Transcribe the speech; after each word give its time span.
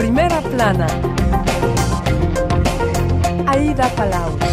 Primera 0.00 0.40
plana. 0.40 0.86
Aida 3.46 3.86
Palau. 3.90 4.49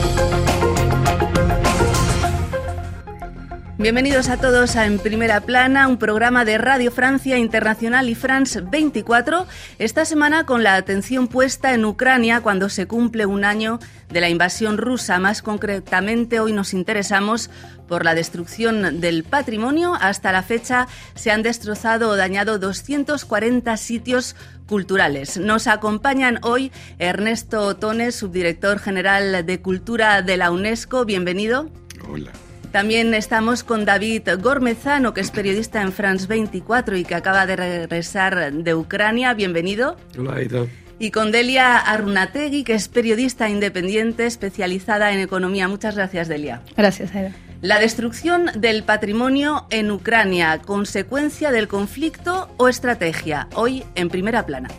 Bienvenidos 3.80 4.30
a 4.30 4.38
todos 4.38 4.76
a 4.76 4.88
En 4.88 4.98
Primera 4.98 5.40
Plana, 5.42 5.88
un 5.88 5.98
programa 5.98 6.46
de 6.46 6.58
Radio 6.58 6.92
Francia 6.92 7.38
Internacional 7.38 8.10
y 8.10 8.16
France 8.16 8.62
24, 8.62 9.46
esta 9.78 10.04
semana 10.04 10.48
con 10.48 10.64
la 10.64 10.74
atención 10.74 11.28
puesta 11.28 11.76
en 11.76 11.86
Ucrania 11.86 12.42
cuando 12.42 12.70
se 12.70 12.88
cumple 12.88 13.28
un 13.28 13.46
año 13.46 13.78
de 14.10 14.20
la 14.20 14.30
invasión 14.30 14.80
rusa. 14.80 15.20
Más 15.20 15.44
concretamente, 15.44 16.40
hoy 16.40 16.54
nos 16.54 16.74
interesamos 16.74 17.52
por 17.88 18.04
la 18.04 18.16
destrucción 18.16 19.00
del 19.00 19.24
patrimonio. 19.24 19.94
Hasta 19.94 20.32
la 20.32 20.42
fecha 20.42 20.88
se 21.14 21.30
han 21.30 21.44
destrozado 21.44 22.10
o 22.10 22.16
dañado 22.16 22.58
240 22.58 23.78
sitios 23.78 24.36
culturales. 24.68 25.38
Nos 25.38 25.68
acompañan 25.68 26.40
hoy 26.42 26.72
Ernesto 26.98 27.62
Otones, 27.62 28.16
subdirector 28.16 28.80
general 28.80 29.46
de 29.46 29.62
Cultura 29.62 30.24
de 30.24 30.38
la 30.38 30.50
UNESCO. 30.50 31.06
Bienvenido. 31.06 31.70
Hola. 32.10 32.32
También 32.72 33.14
estamos 33.14 33.64
con 33.64 33.86
David 33.86 34.28
Gormezano, 34.40 35.14
que 35.14 35.22
es 35.22 35.32
periodista 35.32 35.82
en 35.82 35.94
France 35.94 36.28
24 36.28 36.98
y 36.98 37.06
que 37.06 37.16
acaba 37.16 37.46
de 37.46 37.56
regresar 37.56 38.52
de 38.52 38.76
Ucrania. 38.76 39.34
Bienvenido. 39.34 39.98
Hola, 40.18 40.36
Aida. 40.36 40.66
Y 41.00 41.12
con 41.12 41.32
Delia 41.32 41.78
Arunategui, 41.78 42.64
que 42.64 42.74
es 42.74 42.88
periodista 42.88 43.50
independiente 43.50 44.26
especializada 44.26 45.14
en 45.14 45.20
economía. 45.20 45.68
Muchas 45.68 45.96
gracias, 45.96 46.28
Delia. 46.28 46.62
Gracias, 46.76 47.16
Aida. 47.16 47.34
La 47.62 47.80
destrucción 47.80 48.52
del 48.56 48.84
patrimonio 48.84 49.66
en 49.72 49.90
Ucrania, 49.90 50.60
consecuencia 50.60 51.52
del 51.52 51.68
conflicto 51.68 52.50
o 52.58 52.68
estrategia. 52.68 53.48
Hoy 53.56 53.84
en 53.96 54.10
primera 54.10 54.46
plana. 54.46 54.70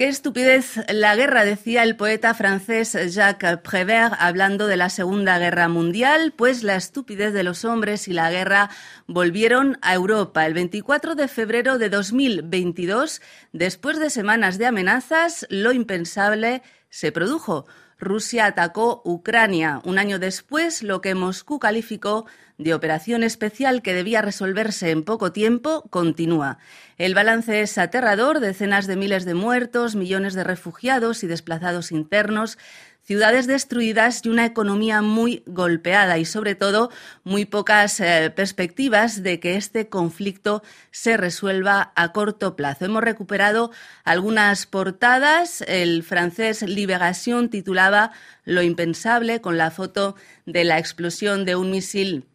Qué 0.00 0.08
estupidez 0.08 0.80
la 0.88 1.14
guerra, 1.14 1.44
decía 1.44 1.82
el 1.82 1.94
poeta 1.94 2.32
francés 2.32 2.96
Jacques 3.14 3.58
Prévert 3.58 4.14
hablando 4.18 4.66
de 4.66 4.78
la 4.78 4.88
Segunda 4.88 5.38
Guerra 5.38 5.68
Mundial, 5.68 6.32
pues 6.34 6.62
la 6.62 6.76
estupidez 6.76 7.34
de 7.34 7.42
los 7.42 7.66
hombres 7.66 8.08
y 8.08 8.14
la 8.14 8.30
guerra 8.30 8.70
volvieron 9.06 9.76
a 9.82 9.92
Europa. 9.92 10.46
El 10.46 10.54
24 10.54 11.16
de 11.16 11.28
febrero 11.28 11.76
de 11.76 11.90
2022, 11.90 13.20
después 13.52 13.98
de 13.98 14.08
semanas 14.08 14.56
de 14.56 14.64
amenazas, 14.64 15.46
lo 15.50 15.70
impensable 15.70 16.62
se 16.88 17.12
produjo. 17.12 17.66
Rusia 17.98 18.46
atacó 18.46 19.02
Ucrania. 19.04 19.82
Un 19.84 19.98
año 19.98 20.18
después, 20.18 20.82
lo 20.82 21.02
que 21.02 21.14
Moscú 21.14 21.58
calificó 21.58 22.24
de 22.60 22.74
operación 22.74 23.22
especial 23.22 23.80
que 23.80 23.94
debía 23.94 24.20
resolverse 24.20 24.90
en 24.90 25.02
poco 25.02 25.32
tiempo 25.32 25.82
continúa. 25.88 26.58
El 26.98 27.14
balance 27.14 27.62
es 27.62 27.78
aterrador, 27.78 28.40
decenas 28.40 28.86
de 28.86 28.96
miles 28.96 29.24
de 29.24 29.32
muertos, 29.32 29.96
millones 29.96 30.34
de 30.34 30.44
refugiados 30.44 31.24
y 31.24 31.26
desplazados 31.26 31.90
internos, 31.90 32.58
ciudades 33.02 33.46
destruidas 33.46 34.20
y 34.24 34.28
una 34.28 34.44
economía 34.44 35.00
muy 35.00 35.42
golpeada 35.46 36.18
y 36.18 36.26
sobre 36.26 36.54
todo 36.54 36.90
muy 37.24 37.46
pocas 37.46 37.98
eh, 37.98 38.30
perspectivas 38.36 39.22
de 39.22 39.40
que 39.40 39.56
este 39.56 39.88
conflicto 39.88 40.62
se 40.90 41.16
resuelva 41.16 41.92
a 41.96 42.12
corto 42.12 42.56
plazo. 42.56 42.84
Hemos 42.84 43.02
recuperado 43.02 43.70
algunas 44.04 44.66
portadas. 44.66 45.62
El 45.62 46.02
francés 46.02 46.60
Libération 46.60 47.48
titulaba 47.48 48.12
Lo 48.44 48.60
impensable 48.60 49.40
con 49.40 49.56
la 49.56 49.70
foto 49.70 50.14
de 50.44 50.64
la 50.64 50.78
explosión 50.78 51.46
de 51.46 51.56
un 51.56 51.70
misil 51.70 52.26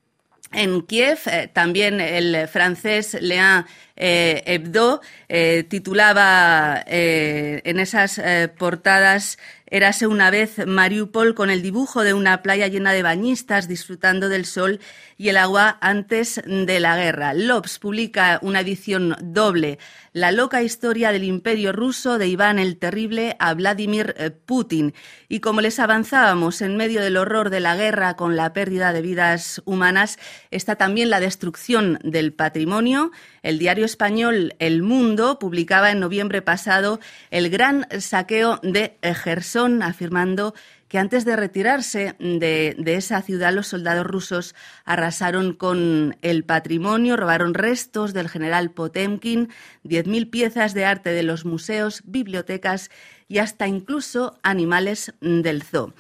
en 0.56 0.82
Kiev, 0.82 1.20
eh, 1.26 1.50
también 1.52 2.00
el 2.02 2.48
francés 2.48 3.18
Léa 3.20 3.66
eh, 3.96 4.44
Hebdo 4.46 5.02
eh, 5.30 5.66
titulaba 5.68 6.84
en 6.86 7.80
esas 7.80 8.22
portadas 8.58 9.38
Érase 9.68 10.06
una 10.06 10.30
vez 10.30 10.66
Mariupol 10.68 11.34
con 11.34 11.50
el 11.50 11.64
dibujo 11.64 12.04
de 12.04 12.14
una 12.14 12.44
playa 12.44 12.68
llena 12.68 12.94
de 12.94 13.02
bañistas 13.02 13.68
disfrutando 13.68 14.30
del 14.30 14.46
sol 14.46 14.80
y 15.18 15.30
el 15.30 15.38
agua 15.38 15.80
antes 15.82 16.40
de 16.46 16.80
la 16.80 16.96
guerra. 16.96 17.34
Lobs 17.34 17.80
publica 17.80 18.38
una 18.44 18.60
edición 18.60 19.16
doble, 19.22 19.80
La 20.14 20.32
loca 20.32 20.62
historia 20.62 21.12
del 21.12 21.24
imperio 21.24 21.72
ruso 21.74 22.20
de 22.20 22.28
Iván 22.28 22.60
el 22.60 22.78
Terrible 22.78 23.36
a 23.40 23.54
Vladimir 23.56 24.14
eh, 24.18 24.30
Putin. 24.30 24.94
Y 25.28 25.40
como 25.40 25.62
les 25.62 25.80
avanzábamos 25.80 26.62
en 26.62 26.78
medio 26.78 27.02
del 27.02 27.18
horror 27.18 27.50
de 27.50 27.60
la 27.60 27.76
guerra 27.76 28.16
con 28.16 28.36
la 28.36 28.54
pérdida 28.54 28.94
de 28.94 29.02
vidas 29.02 29.62
humanas, 29.66 30.20
está 30.52 30.76
también 30.76 31.10
la 31.10 31.20
destrucción 31.20 32.00
del 32.04 32.34
patrimonio. 32.34 33.12
El 33.42 33.58
diario 33.60 33.85
español 33.86 34.56
El 34.60 34.82
Mundo 34.82 35.40
publicaba 35.40 35.92
en 35.92 36.00
noviembre 36.00 36.42
pasado 36.42 37.00
el 37.32 37.50
gran 37.50 37.88
saqueo 38.00 38.60
de 38.64 38.98
Gerson, 39.02 39.82
afirmando 39.82 40.54
que 40.88 41.00
antes 41.00 41.26
de 41.26 41.36
retirarse 41.36 42.16
de, 42.20 42.76
esa 42.86 43.22
ciudad 43.22 43.54
los 43.54 43.68
soldados 43.68 44.06
rusos 44.06 44.56
arrasaron 44.86 45.54
con 45.54 46.18
el 46.22 46.44
patrimonio, 46.44 47.18
robaron 47.18 47.54
restos 47.54 48.14
del 48.14 48.30
general 48.30 48.72
Potemkin, 48.72 49.50
10.000 49.84 50.30
piezas 50.30 50.74
de 50.74 50.86
arte 50.86 51.10
de 51.10 51.24
los 51.24 51.46
museos, 51.46 52.02
bibliotecas 52.06 52.92
y 53.28 53.40
hasta 53.40 53.68
incluso 53.68 54.38
animales 54.44 55.14
del 55.22 55.64
zoo. 55.64 55.94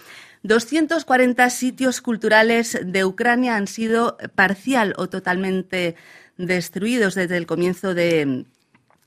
240 0.43 1.49
sitios 1.49 2.01
culturales 2.01 2.79
de 2.83 3.03
Ucrania 3.03 3.55
han 3.55 3.65
sido 3.65 4.17
parcial 4.35 4.93
o 4.97 5.09
totalmente 5.09 5.95
destruidos 6.37 7.15
desde 7.15 7.37
el 7.37 7.45
comienzo 7.45 7.93
de, 7.93 8.45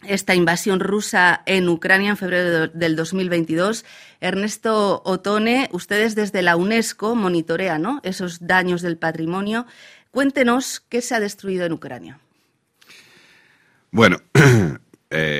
esta 0.06 0.34
invasión 0.34 0.80
rusa 0.80 1.42
en 1.46 1.68
Ucrania 1.68 2.10
en 2.10 2.16
febrero 2.16 2.68
del 2.68 2.96
2022. 2.96 3.84
Ernesto 4.20 5.02
Otone, 5.04 5.68
ustedes 5.72 6.14
desde 6.14 6.42
la 6.42 6.56
UNESCO 6.56 7.14
monitorean 7.14 8.00
esos 8.02 8.46
daños 8.46 8.82
del 8.82 8.96
patrimonio. 8.96 9.66
Cuéntenos 10.10 10.80
qué 10.88 11.02
se 11.02 11.14
ha 11.14 11.20
destruido 11.20 11.66
en 11.66 11.72
Ucrania. 11.72 12.20
Bueno, 13.90 14.18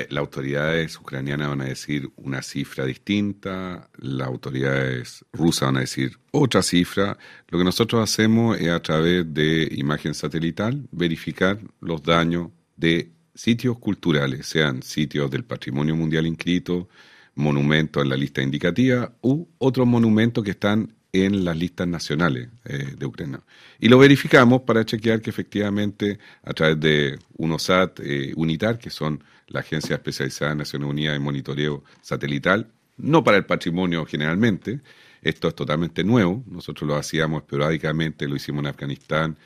las 0.09 0.21
autoridades 0.21 0.97
ucranianas 0.99 1.49
van 1.49 1.61
a 1.61 1.65
decir 1.65 2.09
una 2.15 2.41
cifra 2.41 2.85
distinta, 2.85 3.89
las 3.97 4.27
autoridades 4.27 5.25
rusas 5.31 5.67
van 5.67 5.77
a 5.77 5.81
decir 5.81 6.17
otra 6.31 6.61
cifra. 6.61 7.17
Lo 7.47 7.57
que 7.57 7.63
nosotros 7.63 8.01
hacemos 8.01 8.59
es 8.59 8.69
a 8.69 8.81
través 8.81 9.31
de 9.33 9.69
imagen 9.71 10.13
satelital 10.13 10.87
verificar 10.91 11.59
los 11.79 12.03
daños 12.03 12.49
de 12.75 13.11
sitios 13.35 13.79
culturales, 13.79 14.47
sean 14.47 14.83
sitios 14.83 15.31
del 15.31 15.45
patrimonio 15.45 15.95
mundial 15.95 16.27
inscrito, 16.27 16.89
monumentos 17.35 18.03
en 18.03 18.09
la 18.09 18.17
lista 18.17 18.41
indicativa 18.41 19.13
u 19.21 19.47
otros 19.57 19.87
monumentos 19.87 20.43
que 20.43 20.51
están 20.51 20.93
en 21.11 21.43
las 21.43 21.57
listas 21.57 21.87
nacionales 21.87 22.49
eh, 22.65 22.95
de 22.97 23.05
Ucrania. 23.05 23.41
Y 23.79 23.87
lo 23.87 23.97
verificamos 23.97 24.61
para 24.61 24.85
chequear 24.85 25.21
que 25.21 25.29
efectivamente 25.29 26.19
a 26.43 26.53
través 26.53 26.79
de 26.79 27.19
UNOSAT 27.37 27.99
eh, 28.01 28.33
UNITAR, 28.35 28.77
que 28.77 28.89
son 28.89 29.23
la 29.49 29.59
agencia 29.59 29.95
especializada 29.95 30.51
de 30.51 30.57
Naciones 30.57 30.89
Unidas 30.89 31.15
en 31.15 31.21
monitoreo 31.21 31.83
satelital, 32.01 32.71
no 32.97 33.23
para 33.23 33.37
el 33.37 33.45
patrimonio 33.45 34.05
generalmente, 34.05 34.79
esto 35.21 35.49
es 35.49 35.55
totalmente 35.55 36.03
nuevo, 36.03 36.43
nosotros 36.47 36.87
lo 36.87 36.95
hacíamos 36.95 37.43
esporádicamente, 37.43 38.27
lo 38.27 38.35
hicimos 38.35 38.61
en 38.61 38.67
Afganistán, 38.67 39.37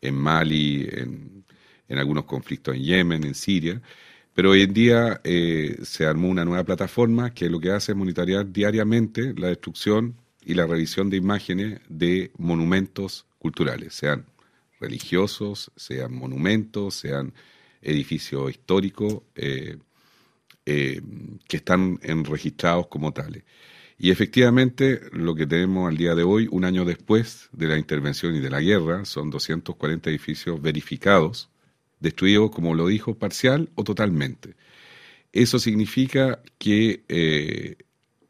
en 0.00 0.14
Mali, 0.14 0.88
en 0.90 1.44
en 1.90 1.98
algunos 1.98 2.24
conflictos 2.24 2.74
en 2.74 2.84
Yemen, 2.84 3.24
en 3.24 3.34
Siria, 3.34 3.82
pero 4.32 4.50
hoy 4.52 4.62
en 4.62 4.72
día 4.72 5.20
eh, 5.24 5.76
se 5.82 6.06
armó 6.06 6.28
una 6.28 6.44
nueva 6.44 6.64
plataforma 6.64 7.34
que 7.34 7.50
lo 7.50 7.60
que 7.60 7.72
hace 7.72 7.92
es 7.92 7.98
monitorear 7.98 8.50
diariamente 8.50 9.34
la 9.36 9.48
destrucción 9.48 10.14
y 10.42 10.54
la 10.54 10.66
revisión 10.66 11.10
de 11.10 11.16
imágenes 11.16 11.80
de 11.88 12.30
monumentos 12.38 13.26
culturales, 13.38 13.92
sean 13.92 14.24
religiosos, 14.78 15.72
sean 15.76 16.14
monumentos, 16.14 16.94
sean 16.94 17.34
edificios 17.82 18.50
históricos 18.50 19.22
eh, 19.34 19.76
eh, 20.66 21.00
que 21.48 21.56
están 21.56 21.98
registrados 22.24 22.86
como 22.88 23.12
tales. 23.12 23.44
Y 23.98 24.10
efectivamente, 24.10 25.00
lo 25.12 25.34
que 25.34 25.46
tenemos 25.46 25.88
al 25.88 25.96
día 25.96 26.14
de 26.14 26.22
hoy, 26.22 26.48
un 26.50 26.64
año 26.64 26.86
después 26.86 27.50
de 27.52 27.68
la 27.68 27.76
intervención 27.76 28.34
y 28.34 28.40
de 28.40 28.48
la 28.48 28.60
guerra, 28.60 29.04
son 29.04 29.28
240 29.28 30.08
edificios 30.08 30.60
verificados 30.62 31.50
destruido, 32.00 32.50
como 32.50 32.74
lo 32.74 32.86
dijo, 32.86 33.14
parcial 33.14 33.68
o 33.74 33.84
totalmente. 33.84 34.56
Eso 35.32 35.58
significa 35.58 36.42
que 36.58 37.04
eh, 37.08 37.76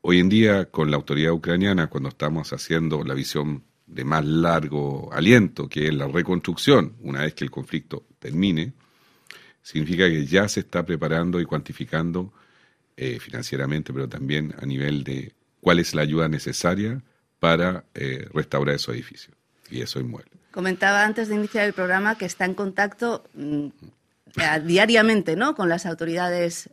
hoy 0.02 0.18
en 0.18 0.28
día 0.28 0.66
con 0.66 0.90
la 0.90 0.96
autoridad 0.96 1.32
ucraniana, 1.32 1.88
cuando 1.88 2.08
estamos 2.08 2.52
haciendo 2.52 3.04
la 3.04 3.14
visión 3.14 3.64
de 3.86 4.04
más 4.04 4.24
largo 4.24 5.12
aliento, 5.12 5.68
que 5.68 5.86
es 5.86 5.94
la 5.94 6.06
reconstrucción, 6.06 6.96
una 7.00 7.22
vez 7.22 7.34
que 7.34 7.44
el 7.44 7.50
conflicto 7.50 8.06
termine, 8.18 8.72
significa 9.62 10.08
que 10.08 10.26
ya 10.26 10.48
se 10.48 10.60
está 10.60 10.84
preparando 10.84 11.40
y 11.40 11.44
cuantificando 11.44 12.32
eh, 12.96 13.18
financieramente, 13.20 13.92
pero 13.92 14.08
también 14.08 14.54
a 14.60 14.66
nivel 14.66 15.04
de 15.04 15.32
cuál 15.60 15.78
es 15.78 15.94
la 15.94 16.02
ayuda 16.02 16.28
necesaria 16.28 17.02
para 17.38 17.84
eh, 17.94 18.28
restaurar 18.32 18.74
esos 18.76 18.94
edificios 18.94 19.36
y 19.70 19.80
esos 19.80 20.02
inmuebles. 20.02 20.32
Comentaba 20.50 21.04
antes 21.04 21.28
de 21.28 21.36
iniciar 21.36 21.66
el 21.66 21.72
programa 21.72 22.18
que 22.18 22.26
está 22.26 22.44
en 22.44 22.54
contacto 22.54 23.24
mm, 23.34 23.68
diariamente 24.66 25.36
¿no? 25.36 25.54
con 25.54 25.68
las 25.68 25.86
autoridades 25.86 26.68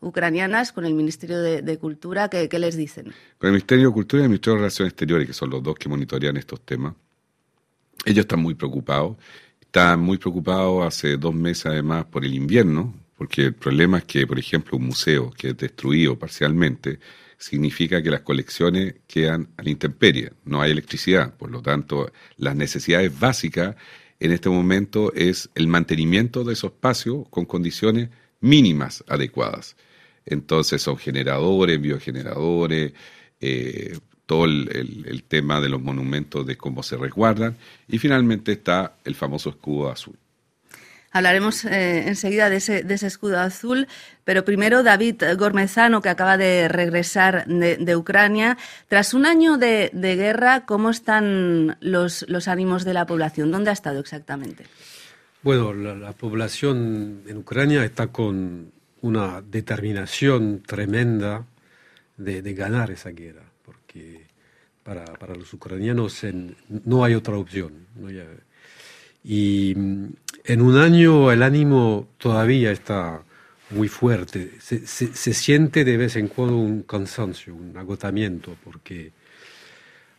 ucranianas, 0.00 0.72
con 0.72 0.84
el 0.84 0.94
Ministerio 0.94 1.40
de, 1.40 1.78
Cultura, 1.78 2.28
¿qué, 2.28 2.58
les 2.58 2.76
dicen? 2.76 3.12
Con 3.38 3.48
el 3.48 3.52
Ministerio 3.52 3.88
de 3.88 3.92
Cultura 3.92 4.22
y 4.22 4.24
el 4.24 4.28
Ministerio 4.30 4.54
de 4.54 4.60
Relaciones 4.60 4.92
Exteriores, 4.92 5.26
que 5.26 5.32
son 5.32 5.50
los 5.50 5.62
dos 5.62 5.74
que 5.76 5.88
monitorean 5.88 6.36
estos 6.36 6.60
temas, 6.60 6.94
ellos 8.04 8.20
están 8.20 8.40
muy 8.40 8.54
preocupados. 8.54 9.16
Están 9.66 10.00
muy 10.00 10.18
preocupados 10.18 10.86
hace 10.86 11.16
dos 11.16 11.34
meses 11.34 11.66
además 11.66 12.06
por 12.06 12.24
el 12.24 12.34
invierno, 12.34 12.94
porque 13.16 13.42
el 13.46 13.54
problema 13.54 13.98
es 13.98 14.04
que, 14.04 14.26
por 14.26 14.38
ejemplo, 14.38 14.78
un 14.78 14.86
museo 14.86 15.30
que 15.30 15.50
es 15.50 15.56
destruido 15.56 16.18
parcialmente 16.18 16.98
significa 17.38 18.02
que 18.02 18.10
las 18.10 18.22
colecciones 18.22 18.94
quedan 19.06 19.48
a 19.56 19.62
la 19.62 19.70
intemperie, 19.70 20.32
no 20.44 20.62
hay 20.62 20.70
electricidad, 20.70 21.36
por 21.36 21.50
lo 21.50 21.60
tanto, 21.60 22.10
las 22.38 22.56
necesidades 22.56 23.18
básicas 23.18 23.76
en 24.18 24.32
este 24.32 24.48
momento 24.48 25.12
es 25.12 25.50
el 25.54 25.68
mantenimiento 25.68 26.44
de 26.44 26.54
esos 26.54 26.72
espacios 26.72 27.28
con 27.28 27.44
condiciones 27.44 28.08
mínimas 28.40 29.04
adecuadas. 29.08 29.76
Entonces 30.24 30.82
son 30.82 30.96
generadores, 30.96 31.80
biogeneradores, 31.80 32.92
eh, 33.40 33.98
todo 34.26 34.44
el, 34.44 35.24
tema 35.28 35.60
de 35.60 35.68
los 35.68 35.80
monumentos, 35.80 36.46
de 36.46 36.56
cómo 36.56 36.82
se 36.82 36.96
resguardan, 36.96 37.56
y 37.88 37.98
finalmente 37.98 38.52
está 38.52 38.94
el 39.04 39.14
famoso 39.14 39.50
escudo 39.50 39.90
azul. 39.90 40.16
Hablaremos 41.12 41.64
eh, 41.64 42.08
enseguida 42.08 42.50
de 42.50 42.56
ese, 42.56 43.06
escudo 43.06 43.40
azul, 43.40 43.86
pero 44.24 44.44
primero 44.44 44.82
David 44.82 45.22
Gormezano, 45.38 46.02
que 46.02 46.10
acaba 46.10 46.36
de 46.36 46.68
regresar 46.68 47.46
de, 47.46 47.96
Ucrania. 47.96 48.58
Tras 48.88 49.14
un 49.14 49.24
año 49.24 49.56
de, 49.56 49.90
guerra, 49.94 50.66
¿cómo 50.66 50.90
están 50.90 51.78
los, 51.80 52.26
los, 52.28 52.48
ánimos 52.48 52.84
de 52.84 52.92
la 52.92 53.06
población? 53.06 53.50
¿Dónde 53.50 53.70
ha 53.70 53.72
estado 53.72 54.00
exactamente? 54.00 54.66
Bueno, 55.42 55.72
la 55.72 56.12
población 56.12 57.22
en 57.26 57.36
Ucrania 57.38 57.84
está 57.84 58.08
con 58.08 58.72
una 59.00 59.40
determinación 59.40 60.62
tremenda 60.66 61.44
de, 62.16 62.54
ganar 62.54 62.90
esa 62.90 63.10
guerra, 63.10 63.45
porque 63.96 64.26
para, 64.82 65.04
para 65.04 65.34
los 65.34 65.52
ucranianos 65.52 66.22
no 66.84 67.04
hay 67.04 67.14
otra 67.14 67.36
opción. 67.36 67.72
y 69.24 69.74
mm, 69.76 70.06
en 70.44 70.62
un 70.62 70.76
año 70.76 71.32
el 71.32 71.42
ánimo 71.42 72.08
todavía 72.18 72.70
está 72.70 73.22
muy 73.70 73.88
fuerte. 73.88 74.52
Se, 74.60 74.86
se, 74.86 75.34
siente 75.34 75.84
de 75.84 75.96
vez 75.96 76.14
en 76.16 76.28
cuando 76.28 76.56
un 76.56 76.82
cansancio, 76.82 77.54
un 77.54 77.76
agotamiento, 77.76 78.56
porque 78.62 79.12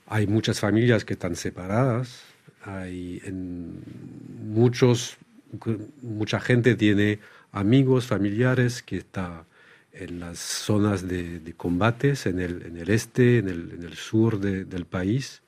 hay 0.07 0.27
muchas 0.27 0.59
familias 0.59 1.05
que 1.05 1.13
están 1.13 1.35
separadas, 1.35 2.23
hay 2.63 3.21
en 3.23 3.81
muchos, 4.49 5.17
mucha 6.01 6.41
gente 6.41 6.75
tiene 6.75 7.19
amigos, 7.53 8.05
familiares 8.05 8.83
que 8.83 8.97
están 8.97 9.46
en 9.99 10.19
las 10.19 10.39
zonas 10.39 11.07
de, 11.07 11.53
combates, 11.55 12.25
en 12.25 12.39
el, 12.39 12.63
en 12.65 12.77
el, 12.77 12.89
este, 12.89 13.39
en 13.39 13.49
el, 13.49 13.71
en 13.73 13.83
el 13.83 13.95
sur 13.95 14.39
del 14.39 14.85
país, 14.85 15.41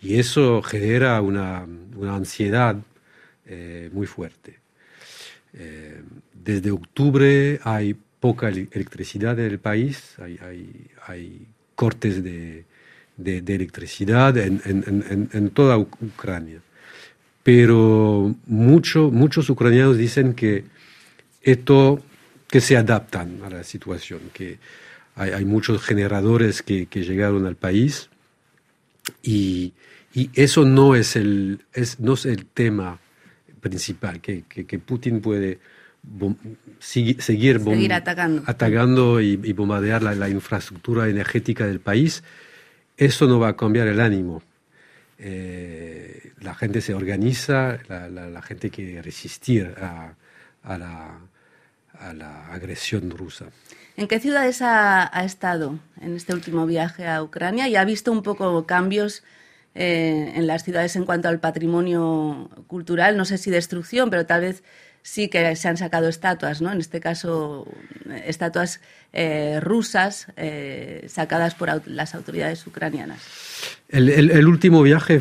y 0.00 0.18
eso 0.18 0.62
genera 0.62 1.20
una, 1.20 1.66
una 1.96 2.14
ansiedad 2.14 2.76
eh, 3.46 3.90
muy 3.92 4.06
fuerte. 4.06 4.58
Eh, 5.54 6.02
desde 6.32 6.70
octubre 6.70 7.60
hay 7.64 7.94
poca 8.20 8.48
electricidad 8.48 9.38
en 9.38 9.46
el 9.46 9.58
país, 9.58 10.14
hay, 10.18 10.38
hay, 10.42 10.86
hay 11.06 11.46
cortes 11.74 12.22
de, 12.22 12.64
de, 13.16 13.54
electricidad 13.54 14.36
en, 14.36 14.60
en, 14.64 15.28
en, 15.32 15.50
toda 15.50 15.78
Ucrania. 15.78 16.60
Pero 17.42 18.34
mucho, 18.46 19.10
muchos 19.10 19.48
ucranianos 19.48 19.96
dicen 19.96 20.34
que 20.34 20.64
esto 21.42 22.02
que 22.48 22.60
se 22.60 22.76
adaptan 22.76 23.42
a 23.44 23.50
la 23.50 23.62
situación, 23.62 24.20
que 24.32 24.58
hay, 25.14 25.44
muchos 25.44 25.82
generadores 25.82 26.62
que, 26.62 26.86
llegaron 26.90 27.46
al 27.46 27.56
país 27.56 28.08
y, 29.22 29.74
eso 30.34 30.64
no 30.64 30.96
es 30.96 31.14
el, 31.14 31.60
es, 31.72 32.00
no 32.00 32.14
es 32.14 32.26
el 32.26 32.46
tema 32.46 32.98
principal, 33.60 34.20
que, 34.20 34.42
Putin 34.84 35.20
puede 35.20 35.60
seguir, 36.78 37.60
atacando, 38.46 39.20
y, 39.20 39.52
bombardear 39.52 40.02
la, 40.02 40.28
infraestructura 40.28 41.08
energética 41.08 41.66
del 41.66 41.80
país, 41.80 42.24
eso 42.96 43.26
no 43.26 43.38
va 43.38 43.48
a 43.48 43.56
cambiar 43.56 43.86
el 43.86 44.00
ánimo. 44.00 44.42
Eh, 45.20 46.32
la 46.40 46.54
gente 46.54 46.80
se 46.80 46.94
organiza, 46.94 47.78
la, 47.88 48.42
gente 48.42 48.70
quiere 48.70 49.02
resistir 49.02 49.74
a 49.78 50.14
la 50.64 51.20
a 52.00 52.12
la 52.12 52.46
agresión 52.46 53.10
rusa. 53.10 53.46
¿En 53.96 54.06
qué 54.06 54.20
ciudades 54.20 54.62
ha, 54.62 55.10
estado 55.24 55.78
en 56.00 56.14
este 56.14 56.32
último 56.32 56.66
viaje 56.66 57.08
a 57.08 57.20
Ucrania 57.20 57.66
y 57.66 57.74
ha 57.74 57.84
visto 57.84 58.12
un 58.12 58.22
poco 58.22 58.64
cambios 58.64 59.24
eh, 59.74 60.32
en 60.36 60.46
las 60.46 60.62
ciudades 60.62 60.94
en 60.94 61.04
cuanto 61.04 61.28
al 61.28 61.40
patrimonio 61.40 62.48
cultural? 62.68 63.16
No 63.16 63.24
sé 63.24 63.38
si 63.38 63.50
destrucción, 63.50 64.08
pero 64.08 64.24
tal 64.24 64.42
vez 64.42 64.62
sí 65.02 65.28
que 65.28 65.56
se 65.56 65.66
han 65.66 65.76
sacado 65.76 66.08
estatuas, 66.08 66.62
¿no? 66.62 66.70
En 66.70 66.78
este 66.78 67.00
caso, 67.00 67.66
estatuas 68.24 68.80
eh, 69.12 69.58
rusas 69.60 70.28
eh, 70.36 71.04
sacadas 71.08 71.56
por 71.56 71.82
las 71.88 72.14
autoridades 72.14 72.64
ucranianas. 72.68 73.20
El, 73.88 74.46
último 74.46 74.82
viaje 74.82 75.18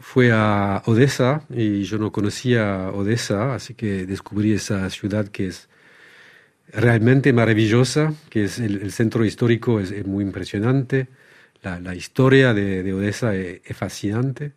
fue 0.00 0.30
a 0.32 0.82
Odessa 0.86 1.42
y 1.50 1.82
yo 1.82 1.98
no 1.98 2.10
conocía 2.10 2.90
Odessa, 2.94 3.54
así 3.54 3.74
que 3.74 4.06
descubrí 4.06 4.54
esa 4.54 4.88
ciudad 4.88 5.28
que 5.28 5.48
es 5.48 5.68
realmente 6.72 7.32
maravillosa, 7.32 8.12
que 8.30 8.44
es 8.44 8.58
el, 8.58 8.92
centro 8.92 9.24
histórico 9.24 9.80
es, 9.80 10.06
muy 10.06 10.24
impresionante, 10.24 11.08
la, 11.62 11.94
historia 11.94 12.54
de, 12.54 12.92
Odessa 12.92 13.34
es, 13.34 13.60
fascinante 13.76 14.52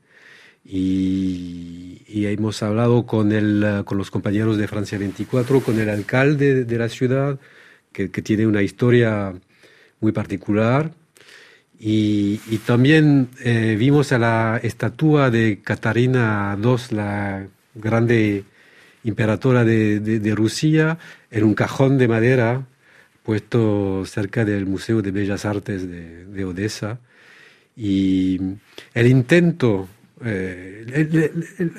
y, 0.64 2.26
hemos 2.26 2.62
hablado 2.64 3.06
con, 3.06 3.32
el, 3.32 3.84
con 3.86 3.98
los 3.98 4.12
compañeros 4.12 4.58
de 4.58 4.68
Francia 4.68 4.98
24, 4.98 5.62
con 5.62 5.80
el 5.80 5.90
alcalde 5.90 6.64
de, 6.66 6.78
la 6.78 6.90
ciudad, 6.90 7.40
que, 7.92 8.08
tiene 8.10 8.46
una 8.46 8.62
historia 8.62 9.34
muy 10.00 10.12
particular. 10.12 10.92
Y, 11.80 12.38
también 12.66 13.30
eh, 13.44 13.76
vimos 13.78 14.12
a 14.12 14.20
la 14.20 14.60
estatua 14.62 15.32
de 15.32 15.62
Catarina 15.64 16.56
II, 16.62 16.96
la 16.96 17.48
grande 17.74 18.44
imperatora 19.04 19.64
de, 19.64 20.00
de, 20.00 20.36
Rusia, 20.36 21.00
en 21.32 21.44
un 21.44 21.54
cajón 21.54 21.98
de 21.98 22.08
madera 22.08 22.68
puesto 23.24 24.04
cerca 24.06 24.46
del 24.46 24.66
Museo 24.66 25.02
de 25.02 25.12
Bellas 25.12 25.46
Artes 25.46 25.88
de, 25.88 26.46
Odessa. 26.46 27.00
Y 27.76 28.40
el 28.94 29.08
intento, 29.08 29.88
eh, 30.24 31.32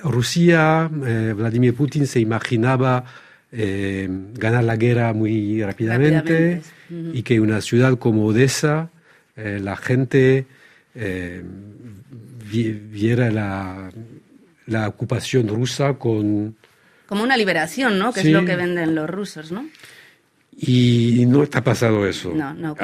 Rusia, 0.05 0.91
eh, 1.05 1.35
Vladimir 1.37 1.75
Putin 1.75 2.07
se 2.07 2.21
imaginaba 2.21 3.05
eh, 3.51 4.09
ganar 4.35 4.65
la 4.65 4.77
guerra 4.77 5.13
muy 5.13 5.63
rápidamente, 5.63 6.63
y 6.91 7.23
que 7.23 7.41
una 7.41 7.61
ciudad 7.61 7.99
como 7.99 8.27
Odessa, 8.27 8.91
la 9.35 9.77
gente 9.77 10.47
viera 12.51 13.31
la, 13.31 13.91
la 14.67 14.89
ocupación 14.89 15.49
rusa 15.49 15.95
con 15.95 16.55
como 17.13 17.25
una 17.25 17.37
liberación, 17.37 17.99
¿no? 17.99 18.11
Que 18.11 18.21
es 18.21 18.27
lo 18.29 18.43
que 18.47 18.57
venden 18.57 18.95
los 18.95 19.11
rusos, 19.11 19.53
¿no? 19.53 19.69
Y 20.57 21.27
no 21.27 21.43
está 21.43 21.63
pasado 21.63 22.07
eso. 22.07 22.33
No, 22.33 22.55
no 22.55 22.75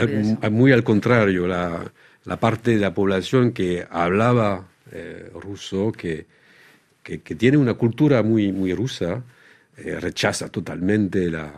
Muy 0.51 0.71
al 0.71 0.85
contrario, 0.85 1.47
la, 1.47 1.91
la, 2.27 2.39
parte 2.39 2.73
de 2.73 2.77
la 2.77 2.93
población 2.93 3.53
que 3.53 3.87
hablaba 3.91 4.69
eh, 4.93 5.31
ruso, 5.33 5.93
que, 5.93 6.27
que, 7.03 7.19
tiene 7.37 7.57
una 7.57 7.73
cultura 7.73 8.23
muy, 8.23 8.53
muy 8.53 8.75
rusa, 8.75 9.23
eh, 9.79 9.99
rechaza 9.99 10.51
totalmente 10.51 11.31
la, 11.31 11.51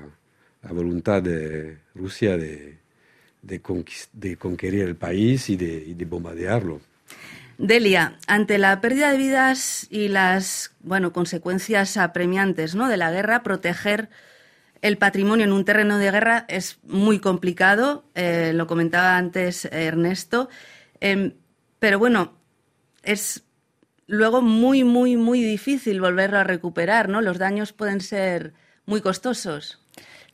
la, 0.62 0.70
voluntad 0.70 1.24
de 1.24 1.76
Rusia 1.96 2.36
de, 2.36 2.76
de, 3.42 3.60
de 4.12 4.36
conquistar 4.36 4.74
el 4.74 4.94
país 4.94 5.50
y 5.50 5.56
de, 5.56 5.86
y 5.88 5.94
de 5.94 6.04
bombardearlo. 6.04 6.80
Delia, 7.60 8.16
ante 8.26 8.56
la 8.56 8.80
pérdida 8.80 9.10
de 9.10 9.18
vidas 9.18 9.86
y 9.90 10.08
las 10.08 10.74
bueno, 10.80 11.12
consecuencias 11.12 11.98
apremiantes 11.98 12.74
¿no? 12.74 12.88
de 12.88 12.96
la 12.96 13.10
guerra, 13.10 13.42
proteger 13.42 14.08
el 14.80 14.96
patrimonio 14.96 15.44
en 15.44 15.52
un 15.52 15.66
terreno 15.66 15.98
de 15.98 16.10
guerra 16.10 16.46
es 16.48 16.78
muy 16.84 17.18
complicado, 17.18 18.04
eh, 18.14 18.52
lo 18.54 18.66
comentaba 18.66 19.18
antes 19.18 19.66
Ernesto, 19.66 20.48
em, 21.00 21.34
pero 21.78 21.98
bueno, 21.98 22.32
es 23.02 23.44
luego 24.06 24.40
muy, 24.40 24.82
muy, 24.82 25.16
muy 25.18 25.42
difícil 25.42 26.00
volverlo 26.00 26.38
a 26.38 26.44
recuperar, 26.44 27.10
¿no? 27.10 27.20
Los 27.20 27.36
daños 27.36 27.74
pueden 27.74 28.00
ser 28.00 28.54
muy 28.86 29.02
costosos. 29.02 29.79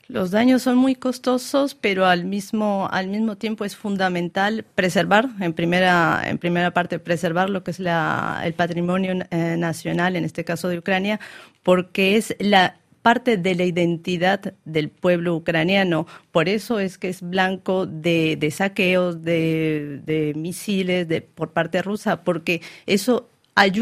Los 0.08 0.30
daños 0.30 0.62
son 0.62 0.76
muy 0.76 0.94
costosos, 0.94 1.74
pero 1.74 2.06
al 2.06 2.24
mismo, 2.24 2.88
al 2.92 3.08
mismo 3.08 3.36
tiempo 3.36 3.64
es 3.64 3.74
fundamental 3.74 4.64
preservar, 4.74 5.30
en 5.40 5.52
primera, 5.52 6.22
en 6.24 6.38
primera 6.38 6.70
parte, 6.72 7.00
preservar 7.00 7.50
lo 7.50 7.64
que 7.64 7.72
es 7.72 7.80
la, 7.80 8.40
el 8.44 8.54
patrimonio 8.54 9.14
eh, 9.30 9.56
nacional, 9.58 10.14
en 10.14 10.24
este 10.24 10.44
caso 10.44 10.68
de 10.68 10.78
Ucrania, 10.78 11.18
porque 11.64 12.16
es 12.16 12.36
la 12.38 12.76
parte 13.06 13.36
de 13.36 13.54
la 13.54 13.64
identidad 13.64 14.54
del 14.64 14.90
pueblo 14.90 15.36
ucraniano. 15.36 16.06
Por 16.32 16.48
eso 16.48 16.80
es 16.80 16.98
que 16.98 17.08
es 17.08 17.22
blanco 17.22 17.86
de, 17.86 18.52
saqueos, 18.52 19.22
de, 19.22 20.32
misiles 20.36 21.06
de, 21.06 21.20
por 21.20 21.52
parte 21.52 21.82
rusa, 21.82 22.22
porque 22.22 22.62
eso 22.86 23.28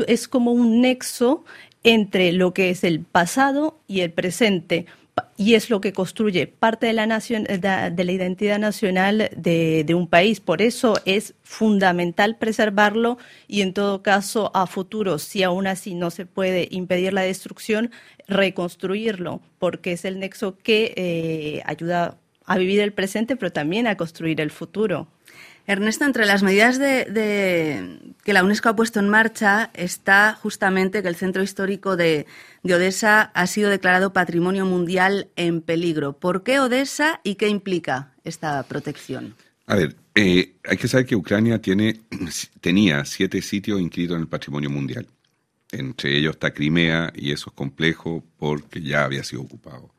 es 0.06 0.28
como 0.28 0.52
un 0.52 0.80
nexo 0.82 1.44
entre 1.82 2.32
lo 2.32 2.54
que 2.54 2.70
es 2.70 2.84
el 2.84 3.00
pasado 3.00 3.78
y 3.86 4.00
el 4.00 4.12
presente 4.12 4.86
y 5.36 5.54
es 5.54 5.68
lo 5.70 5.80
que 5.80 5.92
construye 5.92 6.46
parte 6.46 6.86
de 6.86 6.92
la, 6.92 7.06
nación, 7.06 7.44
de, 7.44 7.58
la 8.04 8.12
identidad 8.12 8.58
nacional 8.58 9.30
de, 9.36 9.94
un 9.94 10.06
país. 10.08 10.40
Por 10.40 10.62
eso 10.62 10.94
es 11.04 11.34
fundamental 11.42 12.36
preservarlo 12.36 13.18
y 13.48 13.62
en 13.62 13.74
todo 13.74 14.02
caso 14.02 14.50
a 14.54 14.66
futuro, 14.66 15.18
si 15.18 15.42
aún 15.42 15.66
así 15.66 15.94
no 15.94 16.10
se 16.10 16.26
puede 16.26 16.68
impedir 16.70 17.12
la 17.12 17.22
destrucción, 17.22 17.90
reconstruirlo, 18.28 19.40
porque 19.58 19.92
es 19.92 20.04
el 20.04 20.20
nexo 20.20 20.56
que 20.56 20.94
eh, 20.96 21.62
ayuda 21.66 22.16
a 22.46 22.58
vivir 22.58 22.80
el 22.80 22.92
presente, 22.92 23.36
pero 23.36 23.52
también 23.52 23.86
a 23.86 23.96
construir 23.96 24.40
el 24.40 24.50
futuro. 24.50 25.08
Ernesto, 25.66 26.04
entre 26.04 26.26
las 26.26 26.42
medidas 26.42 26.78
de, 26.78 27.98
que 28.22 28.32
la 28.34 28.44
UNESCO 28.44 28.68
ha 28.68 28.76
puesto 28.76 29.00
en 29.00 29.08
marcha 29.08 29.70
está 29.72 30.34
justamente 30.34 31.02
que 31.02 31.08
el 31.08 31.16
centro 31.16 31.42
histórico 31.42 31.96
de, 31.96 32.26
Odessa 32.64 33.22
ha 33.22 33.46
sido 33.46 33.70
declarado 33.70 34.12
Patrimonio 34.12 34.66
Mundial 34.66 35.28
en 35.36 35.62
peligro. 35.62 36.18
¿Por 36.18 36.42
qué 36.42 36.60
Odessa 36.60 37.20
y 37.24 37.36
qué 37.36 37.48
implica 37.48 38.12
esta 38.24 38.62
protección? 38.64 39.34
A 39.66 39.76
ver, 39.76 39.96
eh, 40.14 40.56
hay 40.64 40.76
que 40.76 40.88
saber 40.88 41.06
que 41.06 41.16
Ucrania 41.16 41.60
tiene, 41.62 42.00
tenía 42.60 43.04
siete 43.06 43.40
sitios 43.40 43.80
inscritos 43.80 44.16
en 44.16 44.22
el 44.22 44.28
Patrimonio 44.28 44.68
Mundial. 44.68 45.06
Entre 45.72 46.16
ellos 46.18 46.34
está 46.34 46.52
Crimea 46.52 47.10
y 47.16 47.32
eso 47.32 47.50
es 47.50 47.56
complejo 47.56 48.22
porque 48.38 48.82
ya 48.82 49.04
había 49.04 49.24
sido 49.24 49.42
ocupado. 49.42 49.94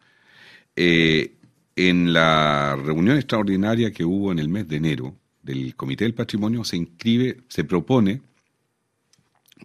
Eh, 0.76 1.34
en 1.76 2.14
la 2.14 2.76
reunión 2.76 3.18
extraordinaria 3.18 3.92
que 3.92 4.06
hubo 4.06 4.32
en 4.32 4.40
el 4.40 4.48
mes 4.48 4.68
de 4.68 4.78
enero, 4.78 5.16
del 5.46 5.76
Comité 5.76 6.06
del 6.06 6.16
Patrimonio 6.16 6.64
se 6.64 6.76
inscribe, 6.76 7.38
se 7.48 7.64
propone 7.64 8.22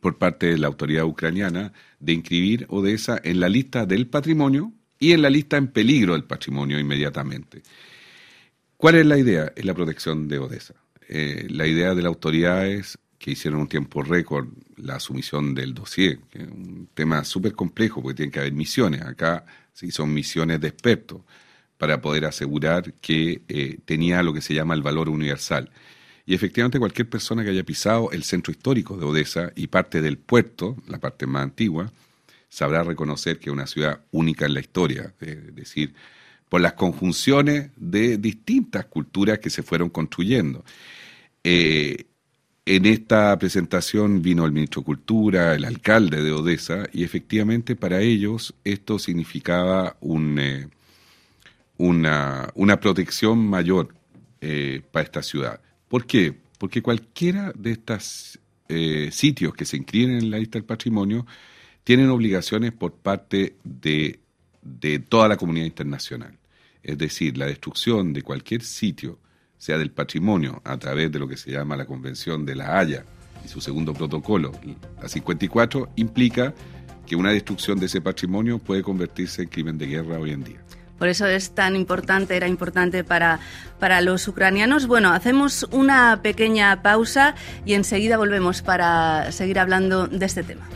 por 0.00 0.18
parte 0.18 0.46
de 0.46 0.58
la 0.58 0.66
autoridad 0.66 1.04
ucraniana 1.04 1.72
de 1.99 2.12
inscribir 2.12 2.66
Odessa 2.68 3.20
en 3.25 3.40
la 3.40 3.49
lista 3.49 3.87
del 3.87 4.06
patrimonio 4.06 4.72
y 4.99 5.12
en 5.12 5.22
la 5.22 5.30
lista 5.30 5.56
en 5.56 5.68
peligro 5.68 6.12
del 6.12 6.25
patrimonio 6.25 6.78
inmediatamente. 6.78 7.62
¿Cuál 8.76 8.96
es 8.96 9.06
la 9.06 9.18
idea? 9.18 9.52
Es 9.56 9.64
la 9.64 9.75
protección 9.75 10.28
de 10.28 10.38
Odessa. 10.38 10.75
Eh, 11.08 11.46
la 11.50 11.66
idea 11.66 11.94
de 11.94 12.02
la 12.02 12.08
autoridad 12.08 12.68
es 12.68 12.99
que 13.18 13.32
hicieron 13.32 13.60
un 13.60 13.68
tiempo 13.68 14.02
récord 14.02 14.49
la 14.76 15.00
sumisión 15.00 15.54
del 15.54 15.75
dossier, 15.75 16.20
un 16.34 16.88
tema 16.94 17.25
súper 17.25 17.52
complejo 17.52 18.02
porque 18.02 18.16
tiene 18.16 18.32
que 18.32 18.40
haber 18.40 18.52
misiones. 18.52 19.02
Acá 19.02 19.44
sí 19.72 19.90
son 19.90 20.12
misiones 20.12 20.60
de 20.60 20.68
expertos 20.68 21.22
para 21.80 22.02
poder 22.02 22.26
asegurar 22.26 22.92
que 23.00 23.40
eh, 23.49 23.78
tenía 23.87 24.22
lo 24.22 24.34
que 24.34 24.42
se 24.42 24.52
llama 24.52 24.75
el 24.75 24.82
valor 24.82 25.08
universal. 25.08 25.70
Y 26.26 26.34
efectivamente 26.34 26.78
cualquier 26.78 27.08
persona 27.08 27.42
que 27.42 27.49
haya 27.49 27.64
pisado 27.64 28.10
el 28.12 28.22
centro 28.22 28.52
histórico 28.52 28.99
de 28.99 29.06
Odessa 29.06 29.50
y 29.56 29.68
parte 29.68 30.02
del 30.02 30.18
puerto, 30.18 30.76
la 30.88 30.99
parte 30.99 31.26
más 31.26 31.42
antigua, 31.42 31.90
sabrá 32.50 32.82
reconocer 32.82 33.38
que 33.38 33.49
es 33.49 33.54
una 33.54 33.66
ciudad 33.66 34.02
única 34.10 34.44
en 34.44 34.52
la 34.52 34.60
historia, 34.60 35.14
es 35.20 35.54
decir, 35.54 35.94
por 36.50 36.60
las 36.60 36.75
conjunciones 36.75 37.70
de 37.76 38.18
distintas 38.18 38.84
culturas 38.84 39.38
que 39.38 39.49
se 39.49 39.62
fueron 39.62 39.88
construyendo. 39.88 40.62
Eh, 41.42 42.04
en 42.66 42.84
esta 42.84 43.38
presentación 43.38 44.20
vino 44.20 44.44
el 44.44 44.52
ministro 44.52 44.82
de 44.82 44.84
Cultura, 44.84 45.54
el 45.54 45.64
alcalde 45.64 46.22
de 46.22 46.32
Odessa, 46.32 46.90
y 46.92 47.04
efectivamente 47.04 47.75
para 47.75 48.02
ellos 48.02 48.54
esto 48.64 48.99
significaba 48.99 49.96
un, 50.00 50.38
eh, 50.38 50.68
una, 51.80 52.50
una 52.54 52.78
protección 52.78 53.38
mayor 53.38 53.94
eh, 54.42 54.82
para 54.92 55.04
esta 55.04 55.22
ciudad. 55.22 55.60
¿Por 55.88 56.04
qué? 56.06 56.34
Porque 56.58 56.82
cualquiera 56.82 57.52
de 57.56 57.72
estos 57.72 58.38
eh, 58.68 59.08
sitios 59.10 59.54
que 59.54 59.64
se 59.64 59.78
inscriben 59.78 60.18
en 60.18 60.30
la 60.30 60.38
lista 60.38 60.58
del 60.58 60.66
patrimonio 60.66 61.26
tienen 61.82 62.10
obligaciones 62.10 62.72
por 62.72 62.92
parte 62.92 63.56
de, 63.64 64.20
de 64.60 64.99
toda 64.99 65.26
la 65.26 65.38
comunidad 65.38 65.64
internacional. 65.64 66.37
Es 66.82 66.99
decir, 66.99 67.38
la 67.38 67.46
destrucción 67.46 68.12
de 68.12 68.22
cualquier 68.22 68.62
sitio, 68.62 69.18
sea 69.56 69.78
del 69.78 69.90
patrimonio, 69.90 70.60
a 70.64 70.76
través 70.76 71.10
de 71.10 71.18
lo 71.18 71.26
que 71.26 71.38
se 71.38 71.50
llama 71.50 71.76
la 71.76 71.87
Convención 71.87 72.44
de 72.44 72.56
la 72.56 72.78
Haya 72.78 73.06
y 73.42 73.49
su 73.49 73.62
segundo 73.62 73.94
protocolo, 73.94 74.52
la 75.00 75.08
54, 75.08 75.92
implica 75.96 76.54
que 77.06 77.16
una 77.16 77.30
destrucción 77.30 77.78
de 77.80 77.87
ese 77.87 78.02
patrimonio 78.02 78.58
puede 78.58 78.82
convertirse 78.82 79.42
en 79.42 79.49
crimen 79.49 79.78
de 79.78 79.87
guerra 79.87 80.18
hoy 80.18 80.32
en 80.32 80.44
día. 80.44 80.62
Por 81.00 81.09
eso 81.09 81.26
es 81.26 81.54
tan 81.54 81.76
importante, 81.76 82.37
era 82.37 82.47
importante 82.47 83.04
para, 83.04 83.40
para 83.78 84.02
los 84.02 84.28
ucranianos. 84.28 84.87
Bueno, 84.87 85.14
hacemos 85.14 85.66
una 85.71 86.21
pequeña 86.23 86.83
pausa 86.83 87.35
y 87.64 87.73
enseguida 87.73 88.19
volvemos 88.19 88.61
para 88.61 89.33
seguir 89.33 89.59
hablando 89.59 90.09
de 90.09 90.26
este 90.26 90.42
tema. 90.42 90.69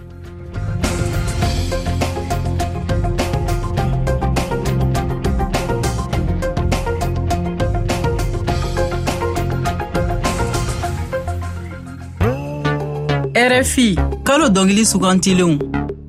RFI 13.35 13.99
kalo 14.25 14.49
dɔnkili 14.49 14.87
sugantilenw 14.87 15.59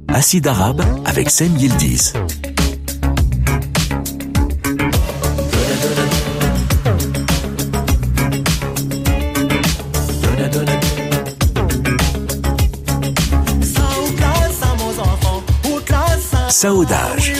Acide 0.07 0.49
arabe 0.49 0.85
avec 1.03 1.29
Sem 1.29 1.57
Yildiz 1.57 2.13
Saudage. 16.55 17.33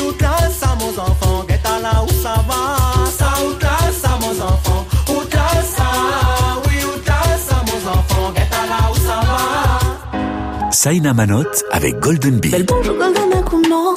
Saina 10.72 11.14
Manot 11.14 11.46
avec 11.72 11.98
Golden 12.02 12.40
Bee. 12.42 12.66
Bonjour 12.68 12.98
Golden 12.98 13.34
Akumo, 13.40 13.94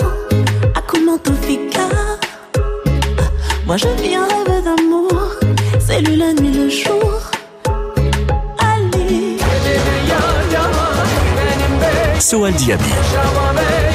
Akumo 0.76 1.18
Tofika. 1.18 1.80
Moi 3.66 3.76
je 3.76 3.88
vis 4.00 4.14
un 4.14 4.22
rêve 4.22 4.62
d'amour, 4.62 5.32
c'est 5.84 6.00
lui 6.00 6.14
la 6.14 6.32
nuit 6.32 6.52
le 6.52 6.68
jour. 6.70 7.20
Ali. 8.60 9.38
Soal 12.20 12.52
Diaby. 12.52 13.87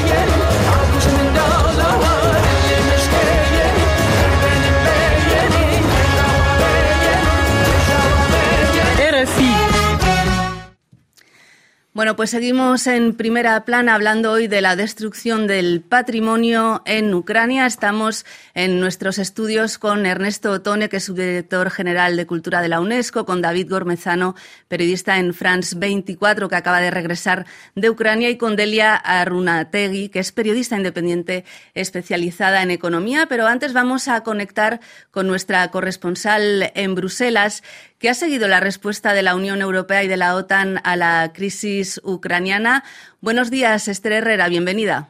Bueno, 11.94 12.16
pues 12.16 12.30
seguimos 12.30 12.88
en 12.88 13.14
primera 13.14 13.64
plana 13.64 13.94
hablando 13.94 14.32
hoy 14.32 14.48
de 14.48 14.60
la 14.60 14.74
destrucción 14.74 15.46
del 15.46 15.80
patrimonio 15.80 16.82
en 16.86 17.14
Ucrania. 17.14 17.66
Estamos 17.66 18.26
en 18.52 18.80
nuestros 18.80 19.18
estudios 19.18 19.78
con 19.78 20.04
Ernesto 20.04 20.50
Otone, 20.50 20.88
que 20.88 20.96
es 20.96 21.04
subdirector 21.04 21.70
general 21.70 22.16
de 22.16 22.26
Cultura 22.26 22.62
de 22.62 22.68
la 22.68 22.80
UNESCO, 22.80 23.24
con 23.24 23.40
David 23.40 23.70
Gormezano, 23.70 24.34
periodista 24.66 25.18
en 25.18 25.34
France 25.34 25.76
24, 25.78 26.48
que 26.48 26.56
acaba 26.56 26.80
de 26.80 26.90
regresar 26.90 27.46
de 27.76 27.90
Ucrania, 27.90 28.28
y 28.28 28.38
con 28.38 28.56
Delia 28.56 28.96
Arunategui, 28.96 30.08
que 30.08 30.18
es 30.18 30.32
periodista 30.32 30.76
independiente 30.76 31.44
especializada 31.74 32.62
en 32.62 32.72
economía. 32.72 33.26
Pero 33.28 33.46
antes 33.46 33.72
vamos 33.72 34.08
a 34.08 34.24
conectar 34.24 34.80
con 35.12 35.28
nuestra 35.28 35.70
corresponsal 35.70 36.72
en 36.74 36.96
Bruselas, 36.96 37.62
que 38.04 38.10
ha 38.10 38.14
seguido 38.14 38.48
la 38.48 38.60
respuesta 38.60 39.14
de 39.14 39.22
la 39.22 39.34
Unión 39.34 39.62
Europea 39.62 40.04
y 40.04 40.08
de 40.08 40.18
la 40.18 40.34
OTAN 40.34 40.78
a 40.84 40.94
la 40.94 41.32
crisis 41.32 42.02
ucraniana. 42.04 42.84
Buenos 43.22 43.50
días, 43.50 43.88
Esther 43.88 44.12
Herrera, 44.12 44.46
bienvenida. 44.50 45.08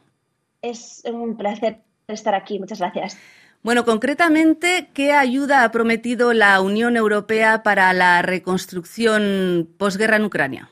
Es 0.62 1.02
un 1.04 1.36
placer 1.36 1.80
estar 2.06 2.36
aquí, 2.36 2.60
muchas 2.60 2.78
gracias. 2.78 3.18
Bueno, 3.64 3.84
concretamente, 3.84 4.90
¿qué 4.94 5.10
ayuda 5.10 5.64
ha 5.64 5.72
prometido 5.72 6.32
la 6.34 6.60
Unión 6.60 6.96
Europea 6.96 7.64
para 7.64 7.92
la 7.94 8.22
reconstrucción 8.22 9.68
posguerra 9.76 10.14
en 10.14 10.26
Ucrania? 10.26 10.70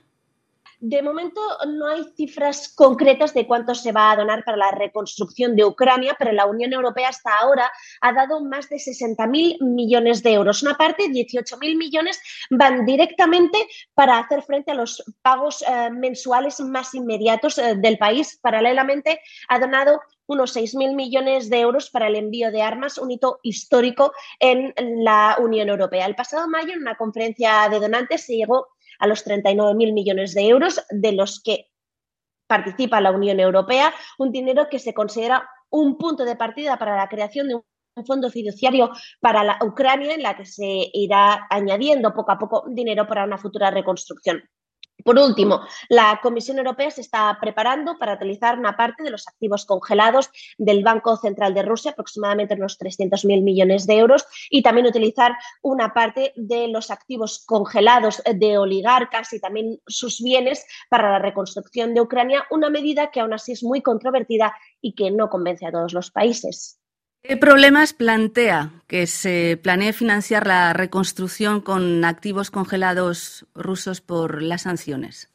De 0.85 1.01
momento 1.01 1.41
no 1.69 1.87
hay 1.87 2.03
cifras 2.17 2.75
concretas 2.75 3.33
de 3.35 3.47
cuánto 3.47 3.73
se 3.73 3.93
va 3.93 4.11
a 4.11 4.17
donar 4.17 4.43
para 4.43 4.57
la 4.57 4.73
reconstrucción 4.73 5.55
de 5.55 5.65
Ucrania, 5.65 6.17
pero 6.19 6.33
la 6.33 6.47
Unión 6.47 6.73
Europea 6.73 7.11
hasta 7.11 7.31
ahora 7.37 7.71
ha 8.01 8.13
dado 8.13 8.43
más 8.43 8.69
de 8.69 8.79
60.000 8.79 9.63
millones 9.63 10.25
de 10.25 10.33
euros. 10.33 10.61
Una 10.65 10.77
parte, 10.77 11.05
18.000 11.05 11.79
millones, 11.79 12.21
van 12.51 12.85
directamente 12.85 13.65
para 13.95 14.19
hacer 14.19 14.43
frente 14.43 14.73
a 14.73 14.75
los 14.75 15.05
pagos 15.23 15.63
eh, 15.63 15.91
mensuales 15.93 16.59
más 16.59 16.93
inmediatos 16.95 17.59
eh, 17.59 17.77
del 17.77 17.97
país. 17.97 18.41
Paralelamente, 18.43 19.21
ha 19.47 19.61
donado 19.61 20.01
unos 20.27 20.57
6.000 20.57 20.97
millones 20.97 21.49
de 21.49 21.61
euros 21.61 21.91
para 21.91 22.09
el 22.09 22.17
envío 22.17 22.51
de 22.51 22.61
armas, 22.61 22.99
un 22.99 23.13
hito 23.13 23.39
histórico 23.45 24.13
en 24.41 24.75
la 25.05 25.37
Unión 25.39 25.69
Europea. 25.69 26.07
El 26.07 26.17
pasado 26.17 26.49
mayo, 26.49 26.73
en 26.73 26.81
una 26.81 26.97
conferencia 26.97 27.69
de 27.69 27.79
donantes, 27.79 28.27
se 28.27 28.35
llegó 28.35 28.67
a 28.99 29.07
los 29.07 29.27
39.000 29.27 29.93
millones 29.93 30.35
de 30.35 30.49
euros, 30.49 30.85
de 30.91 31.13
los 31.13 31.43
que 31.43 31.71
participa 32.47 33.01
la 33.01 33.13
Unión 33.13 33.41
Europea, 33.41 33.93
un 34.19 34.33
dinero 34.33 34.69
que 34.71 34.79
se 34.79 34.95
considera 34.95 35.49
un 35.71 35.97
punto 35.97 36.25
de 36.25 36.37
partida 36.37 36.79
para 36.79 36.97
la 36.97 37.09
creación 37.09 37.49
de 37.49 37.55
un 37.57 37.63
un 37.95 38.07
fondo 38.07 38.31
fiduciario 38.31 38.91
para 39.21 39.45
la 39.45 39.59
Ucrania 39.63 40.15
en 40.15 40.23
la 40.23 40.37
que 40.37 40.47
se 40.47 40.91
irá 40.93 41.47
añadiendo 41.51 42.15
poco 42.15 42.33
a 42.33 42.39
poco 42.39 42.65
dinero 42.69 43.07
para 43.07 43.25
una 43.25 43.39
futura 43.39 43.71
reconstrucción. 43.71 44.43
Por 45.05 45.19
último, 45.19 45.61
la 45.89 46.21
Comisión 46.23 46.59
Europea 46.59 46.91
se 46.91 47.01
está 47.01 47.37
preparando 47.41 47.99
para 47.99 48.15
utilizar 48.15 48.59
una 48.59 48.77
parte 48.77 49.03
de 49.03 49.11
los 49.11 49.27
activos 49.27 49.65
congelados 49.65 50.31
del 50.59 50.83
Banco 50.83 51.17
Central 51.17 51.55
de 51.55 51.63
Rusia, 51.63 51.93
aproximadamente 51.93 52.55
unos 52.55 52.79
300.000 52.79 53.43
millones 53.43 53.87
de 53.87 53.99
euros, 53.99 54.27
y 54.51 54.63
también 54.63 54.87
utilizar 54.87 55.37
una 55.63 55.93
parte 55.93 56.33
de 56.37 56.69
los 56.69 56.91
activos 56.91 57.45
congelados 57.47 58.23
de 58.25 58.59
oligarcas 58.59 59.33
y 59.33 59.41
también 59.41 59.81
sus 59.87 60.21
bienes 60.23 60.65
para 60.89 61.11
la 61.11 61.19
reconstrucción 61.19 61.95
de 61.95 62.01
Ucrania, 62.01 62.45
una 62.51 62.71
medida 62.71 63.11
que 63.11 63.21
aún 63.21 63.33
así 63.33 63.53
es 63.53 63.63
muy 63.63 63.83
controvertida 63.83 64.55
y 64.81 64.95
que 64.95 65.11
no 65.11 65.29
convence 65.29 65.67
a 65.67 65.73
todos 65.73 65.93
los 65.93 66.11
países. 66.11 66.82
¿Qué 67.23 67.37
problemas 67.37 67.93
plantea 67.93 68.73
que 68.89 69.07
se 69.07 69.57
planee 69.63 69.93
financiar 69.93 70.45
la 70.47 70.73
reconstrucción 70.73 71.61
con 71.61 72.05
activos 72.05 72.51
congelados 72.51 73.47
rusos 73.55 74.01
por 74.01 74.43
las 74.43 74.63
sanciones? 74.63 75.29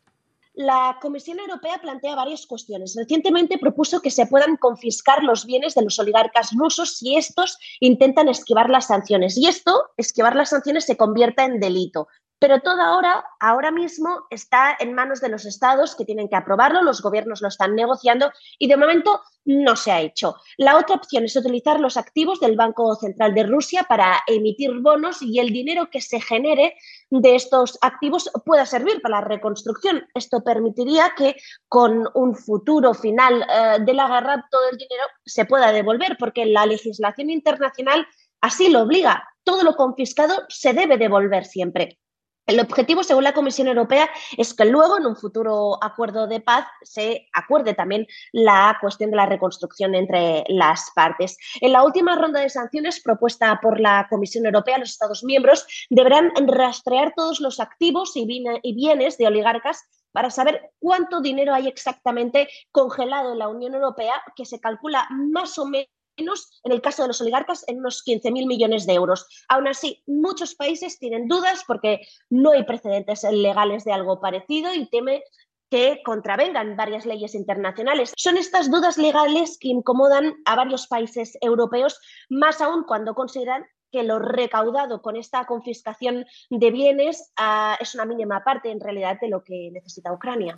La 0.54 0.98
Comisión 1.02 1.40
Europea 1.40 1.78
plantea 1.82 2.16
varias 2.16 2.46
cuestiones. 2.46 2.96
Recientemente 2.98 3.58
propuso 3.58 4.02
que 4.02 4.12
se 4.12 4.26
puedan 4.26 4.58
confiscar 4.58 5.24
los 5.24 5.46
bienes 5.46 5.76
de 5.76 5.84
los 5.84 5.98
oligarcas 6.00 6.50
rusos 6.58 6.98
si 6.98 7.16
estos 7.16 7.58
intentan 7.80 8.28
esquivar 8.28 8.70
las 8.70 8.88
sanciones. 8.88 9.38
Y 9.38 9.46
esto, 9.46 9.72
esquivar 9.96 10.36
las 10.36 10.50
sanciones, 10.50 10.84
se 10.84 10.98
convierta 10.98 11.46
en 11.46 11.60
delito. 11.60 12.08
Pero 12.40 12.62
todo 12.62 12.82
ahora, 12.82 13.26
ahora 13.40 13.72
mismo 13.72 14.26
está 14.30 14.76
en 14.80 14.94
manos 14.94 15.22
de 15.22 15.30
los 15.30 15.46
estados 15.46 15.96
que 15.96 16.06
tienen 16.06 16.30
que 16.30 16.36
aprobarlo, 16.36 16.84
los 16.84 17.02
gobiernos 17.02 17.42
lo 17.42 17.48
están 17.48 17.76
negociando 17.76 18.32
y 18.60 18.68
de 18.68 18.78
momento 18.78 19.22
no 19.46 19.76
se 19.76 19.92
ha 19.92 20.02
hecho. 20.02 20.36
La 20.58 20.78
otra 20.78 20.98
opción 20.98 21.24
es 21.24 21.36
utilizar 21.36 21.80
los 21.80 21.98
activos 21.98 22.40
del 22.40 22.56
Banco 22.56 22.96
Central 22.96 23.34
de 23.34 23.44
Rusia 23.44 23.86
para 23.90 24.22
emitir 24.28 24.72
bonos 24.82 25.22
y 25.22 25.40
el 25.40 25.52
dinero 25.52 25.90
que 25.90 26.02
se 26.02 26.20
genere 26.20 26.76
de 27.10 27.36
estos 27.36 27.80
activos 27.82 28.30
pueda 28.46 28.66
servir 28.66 29.02
para 29.02 29.22
la 29.22 29.28
reconstrucción. 29.28 30.06
Esto 30.14 30.44
permitiría 30.44 31.14
que 31.16 31.38
con 31.68 32.08
un 32.14 32.36
futuro 32.36 32.94
final 32.94 33.42
eh, 33.50 33.78
de 33.80 33.94
la 33.94 34.08
todo 34.52 34.70
el 34.70 34.78
dinero 34.78 35.04
se 35.26 35.46
pueda 35.46 35.72
devolver 35.72 36.18
porque 36.20 36.46
la 36.46 36.66
legislación 36.66 37.30
internacional 37.30 38.06
así 38.42 38.70
lo 38.70 38.82
obliga. 38.82 39.28
Todo 39.44 39.64
lo 39.64 39.76
confiscado 39.76 40.44
se 40.50 40.74
debe 40.74 40.98
devolver 40.98 41.46
siempre. 41.46 42.00
El 42.48 42.62
objetivo, 42.62 43.04
según 43.04 43.26
la 43.26 43.34
Comisión 43.34 43.68
Europea, 43.68 44.10
es 44.38 44.54
que 44.54 44.64
luego 44.64 44.98
en 44.98 45.06
un 45.06 45.18
futuro 45.18 45.84
acuerdo 45.84 46.28
de 46.28 46.40
paz 46.40 46.66
se 46.82 47.28
acuerde 47.34 47.74
también 47.74 48.08
la 48.32 48.78
cuestión 48.80 49.12
de 49.12 49.18
la 49.18 49.26
reconstrucción 49.26 49.94
entre 49.96 50.46
las 50.48 50.90
partes. 50.96 51.38
En 51.60 51.74
la 51.74 51.84
última 51.84 52.16
ronda 52.16 52.40
de 52.40 52.50
sanciones 52.50 53.04
propuesta 53.04 53.60
por 53.62 53.82
la 53.82 54.08
Comisión 54.10 54.46
Europea, 54.46 54.78
los 54.78 54.92
Estados 54.92 55.26
miembros 55.26 55.68
deberán 55.90 56.32
rastrear 56.48 57.12
todos 57.18 57.42
los 57.42 57.60
activos 57.60 58.14
y 58.16 58.26
bienes 58.26 59.18
de 59.18 59.28
oligarcas 59.28 59.84
para 60.14 60.30
saber 60.30 60.72
cuánto 60.80 61.20
dinero 61.20 61.54
hay 61.54 61.68
exactamente 61.68 62.48
congelado 62.72 63.34
en 63.34 63.40
la 63.40 63.50
Unión 63.50 63.74
Europea, 63.76 64.14
que 64.38 64.46
se 64.46 64.62
calcula 64.62 65.06
más 65.12 65.60
o 65.60 65.66
menos 65.66 65.90
en 66.18 66.72
el 66.72 66.82
caso 66.82 67.04
de 67.04 67.10
los 67.10 67.22
oligarcas, 67.22 67.64
en 67.68 67.80
unos 67.80 68.04
15.000 68.06 68.48
millones 68.48 68.86
de 68.86 68.94
euros. 68.94 69.28
Aún 69.48 69.68
así, 69.68 70.04
muchos 70.08 70.56
países 70.56 71.00
tienen 71.00 71.28
dudas 71.28 71.64
porque 71.66 72.02
no 72.30 72.52
hay 72.52 72.64
precedentes 72.64 73.24
legales 73.24 73.84
de 73.84 73.94
algo 73.94 74.20
parecido 74.20 74.74
y 74.74 74.90
teme 74.90 75.24
que 75.70 76.02
contravengan 76.04 76.78
varias 76.78 77.06
leyes 77.06 77.36
internacionales. 77.36 78.14
Son 78.16 78.38
estas 78.38 78.72
dudas 78.72 78.98
legales 78.98 79.58
que 79.60 79.68
incomodan 79.68 80.36
a 80.46 80.56
varios 80.56 80.88
países 80.88 81.38
europeos, 81.42 82.00
más 82.30 82.62
aún 82.62 82.84
cuando 82.86 83.16
consideran 83.16 83.66
que 83.92 84.04
lo 84.04 84.20
recaudado 84.20 85.02
con 85.02 85.16
esta 85.16 85.46
confiscación 85.46 86.26
de 86.50 86.72
bienes 86.72 87.32
ah, 87.38 87.78
es 87.80 87.96
una 87.96 88.06
mínima 88.06 88.44
parte 88.44 88.70
en 88.70 88.82
realidad 88.82 89.18
de 89.22 89.30
lo 89.30 89.44
que 89.44 89.70
necesita 89.72 90.12
Ucrania. 90.12 90.56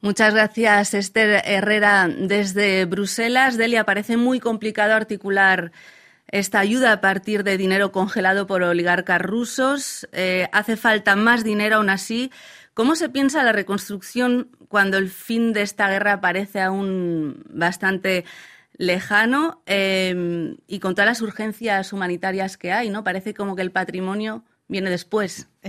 Muchas 0.00 0.32
gracias, 0.32 0.94
Esther 0.94 1.42
Herrera, 1.44 2.08
desde 2.08 2.84
Bruselas. 2.84 3.56
Delia, 3.56 3.84
parece 3.84 4.16
muy 4.16 4.38
complicado 4.38 4.94
articular 4.94 5.72
esta 6.28 6.60
ayuda 6.60 6.92
a 6.92 7.00
partir 7.00 7.42
de 7.42 7.56
dinero 7.56 7.90
congelado 7.90 8.46
por 8.46 8.62
oligarcas 8.62 9.20
rusos. 9.20 10.08
Eh, 10.12 10.48
hace 10.52 10.76
falta 10.76 11.16
más 11.16 11.42
dinero 11.42 11.76
aún 11.76 11.90
así. 11.90 12.30
¿Cómo 12.74 12.94
se 12.94 13.08
piensa 13.08 13.42
la 13.42 13.50
reconstrucción 13.50 14.50
cuando 14.68 14.98
el 14.98 15.10
fin 15.10 15.52
de 15.52 15.62
esta 15.62 15.88
guerra 15.90 16.20
parece 16.20 16.60
aún 16.60 17.42
bastante 17.48 18.24
lejano 18.76 19.62
eh, 19.66 20.54
y 20.68 20.78
con 20.78 20.94
todas 20.94 21.08
las 21.08 21.22
urgencias 21.22 21.92
humanitarias 21.92 22.56
que 22.56 22.70
hay? 22.70 22.88
¿no? 22.88 23.02
Parece 23.02 23.34
como 23.34 23.56
que 23.56 23.62
el 23.62 23.72
patrimonio 23.72 24.44
viene 24.68 24.90
después. 24.90 25.48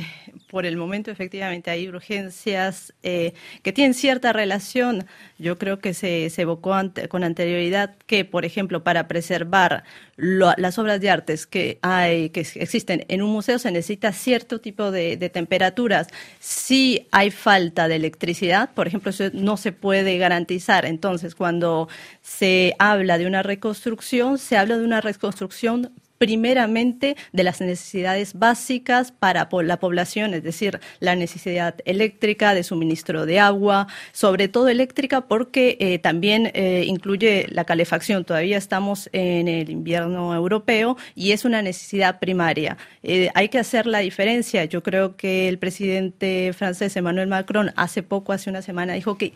Por 0.52 0.66
el 0.66 0.78
momento, 0.78 1.10
efectivamente, 1.10 1.72
hay 1.72 1.88
urgencias 1.88 2.94
eh, 3.02 3.34
que 3.64 3.72
tienen 3.72 3.94
cierta 3.94 4.34
relación. 4.34 5.06
Yo 5.38 5.58
creo 5.58 5.80
que 5.80 5.94
se, 5.94 6.32
evocó 6.38 6.76
con 7.10 7.24
anterioridad 7.24 7.96
que, 8.06 8.26
por 8.26 8.46
ejemplo, 8.46 8.84
para 8.84 9.08
preservar 9.08 9.84
las 10.18 10.78
obras 10.78 11.00
de 11.02 11.10
artes 11.10 11.48
que 11.48 11.80
hay, 11.82 12.30
que 12.30 12.42
existen 12.42 13.06
en 13.08 13.22
un 13.22 13.32
museo, 13.32 13.58
se 13.58 13.72
necesita 13.72 14.12
cierto 14.12 14.60
tipo 14.60 14.92
de, 14.92 15.18
temperaturas. 15.30 16.08
Si 16.40 17.08
hay 17.12 17.32
falta 17.32 17.88
de 17.88 17.96
electricidad, 17.96 18.72
por 18.74 18.88
ejemplo, 18.88 19.12
eso 19.12 19.26
no 19.34 19.58
se 19.58 19.72
puede 19.72 20.18
garantizar. 20.18 20.86
Entonces, 20.86 21.36
cuando 21.36 21.88
se 22.22 22.76
habla 22.80 23.18
de 23.18 23.28
una 23.28 23.44
reconstrucción, 23.44 24.38
se 24.38 24.58
habla 24.58 24.78
de 24.78 24.86
una 24.86 25.02
reconstrucción 25.02 25.92
primeramente 26.20 27.16
de 27.32 27.44
las 27.44 27.62
necesidades 27.62 28.38
básicas 28.38 29.12
para 29.12 29.50
la 29.64 29.80
población, 29.80 30.36
es 30.36 30.44
decir, 30.44 30.80
la 31.00 31.16
necesidad 31.16 31.76
eléctrica, 31.86 32.54
de 32.54 32.64
suministro 32.64 33.26
de 33.26 33.40
agua, 33.40 33.88
sobre 34.12 34.48
todo 34.50 34.68
eléctrica 34.68 35.22
porque 35.22 35.78
eh, 35.80 35.98
también 35.98 36.52
eh, 36.54 36.84
incluye 36.86 37.48
la 37.50 37.64
calefacción. 37.64 38.26
Todavía 38.26 38.58
estamos 38.58 39.10
en 39.14 39.48
el 39.48 39.70
invierno 39.70 40.36
europeo 40.36 40.98
y 41.16 41.32
es 41.32 41.46
una 41.46 41.62
necesidad 41.62 42.20
primaria. 42.20 42.78
Eh, 43.02 43.30
hay 43.34 43.50
que 43.50 43.58
hacer 43.58 43.88
la 43.88 44.00
diferencia. 44.00 44.66
Yo 44.66 44.84
creo 44.84 45.16
que 45.16 45.48
el 45.48 45.58
presidente 45.58 46.52
francés 46.54 46.96
Emmanuel 46.98 47.28
Macron 47.28 47.72
hace 47.78 48.04
poco, 48.04 48.34
hace 48.34 48.50
una 48.50 48.62
semana, 48.62 48.94
dijo 48.94 49.18
que 49.18 49.32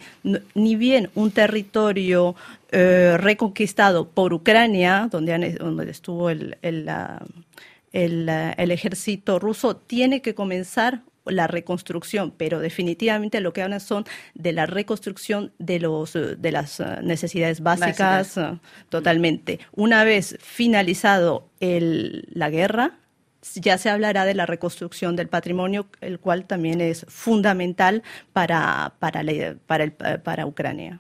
ni 0.54 0.76
bien 0.76 1.10
un 1.16 1.32
territorio 1.32 2.36
eh, 2.76 3.18
reconquistado 3.20 4.10
por 4.10 4.34
Ucrania, 4.34 5.08
donde, 5.12 5.54
donde 5.54 5.92
estuvo 5.92 6.32
el, 6.32 6.58
el, 6.64 6.90
el, 7.92 8.72
ejército 8.72 9.38
ruso, 9.38 9.76
tiene 9.76 10.24
que 10.24 10.34
comenzar 10.34 11.04
la 11.26 11.46
reconstrucción, 11.46 12.34
pero 12.36 12.60
definitivamente 12.60 13.42
lo 13.42 13.54
que 13.54 13.62
hablan 13.62 13.80
son 13.80 14.06
de 14.34 14.54
la 14.54 14.66
reconstrucción 14.66 15.54
de 15.60 15.80
los 15.80 16.14
de 16.14 16.52
las 16.52 16.80
eh, 16.80 16.98
necesidades 17.04 17.62
básicas, 17.62 18.38
eh, 18.38 18.58
totalmente. 18.90 19.60
Una 19.74 20.04
vez 20.04 20.36
finalizado 20.42 21.48
el, 21.60 22.28
la 22.34 22.50
guerra, 22.50 22.98
ya 23.54 23.78
se 23.78 23.92
hablará 23.92 24.26
de 24.26 24.34
la 24.34 24.48
reconstrucción 24.48 25.16
del 25.16 25.28
patrimonio, 25.28 25.86
el 26.02 26.20
cual 26.20 26.46
también 26.46 26.82
es 26.82 27.06
fundamental 27.08 28.02
para, 28.34 28.96
para, 28.98 29.22
para, 29.68 29.84
el, 29.84 29.92
para 29.92 30.48
Ucrania. 30.48 31.00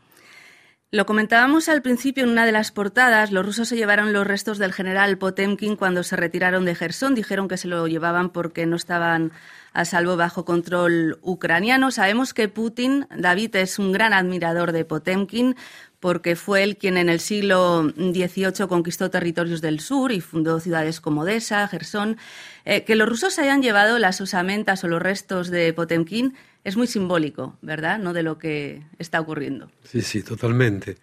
Lo 0.94 1.08
comentábamos 1.08 1.70
al 1.70 1.82
principio 1.82 2.24
en 2.24 2.30
una 2.30 2.46
de 2.46 2.52
las 2.52 2.72
portadas, 2.72 3.32
los 3.32 3.44
rusos 3.44 3.68
se 3.68 3.76
llevaron 3.76 4.14
los 4.14 4.28
restos 4.28 4.60
del 4.60 4.74
general 4.74 5.18
Potemkin 5.18 5.76
cuando 5.76 6.04
se 6.04 6.16
retiraron 6.16 6.66
de 6.66 6.76
Gerson, 6.76 7.16
dijeron 7.16 7.48
que 7.48 7.58
se 7.58 7.68
lo 7.68 7.88
llevaban 7.88 8.30
porque 8.30 8.68
no 8.68 8.76
estaban 8.76 9.32
a 9.74 9.86
salvo 9.86 10.18
bajo 10.18 10.46
control 10.46 11.18
ucraniano. 11.24 11.90
Sabemos 11.90 12.36
que 12.36 12.48
Putin, 12.48 13.08
David, 13.10 13.56
es 13.56 13.80
un 13.80 13.92
gran 13.92 14.14
admirador 14.14 14.72
de 14.72 14.86
Potemkin 14.86 15.56
porque 16.00 16.36
fue 16.36 16.62
él 16.62 16.78
quien 16.78 16.98
en 16.98 17.10
el 17.10 17.20
siglo 17.20 17.90
XVIII 17.96 18.68
conquistó 18.68 19.10
territorios 19.10 19.62
del 19.62 19.80
sur 19.80 20.12
y 20.12 20.22
fundó 20.22 20.60
ciudades 20.60 21.02
como 21.02 21.22
Odessa, 21.22 21.68
Gerson. 21.68 22.18
Eh, 22.66 22.84
que 22.84 22.96
los 22.96 23.10
rusos 23.10 23.40
hayan 23.40 23.64
llevado 23.64 23.98
las 23.98 24.22
osamentas 24.22 24.84
o 24.84 24.88
los 24.88 25.02
restos 25.02 25.50
de 25.50 25.74
Potemkin 25.74 26.36
es 26.64 26.78
muy 26.78 26.88
simbólico, 26.88 27.58
¿verdad? 27.62 28.00
No 28.00 28.14
de 28.14 28.24
lo 28.24 28.38
que 28.38 28.84
está 29.00 29.20
ocurriendo. 29.20 29.70
Sí, 29.84 30.02
sí, 30.02 30.24
totalmente. 30.24 30.98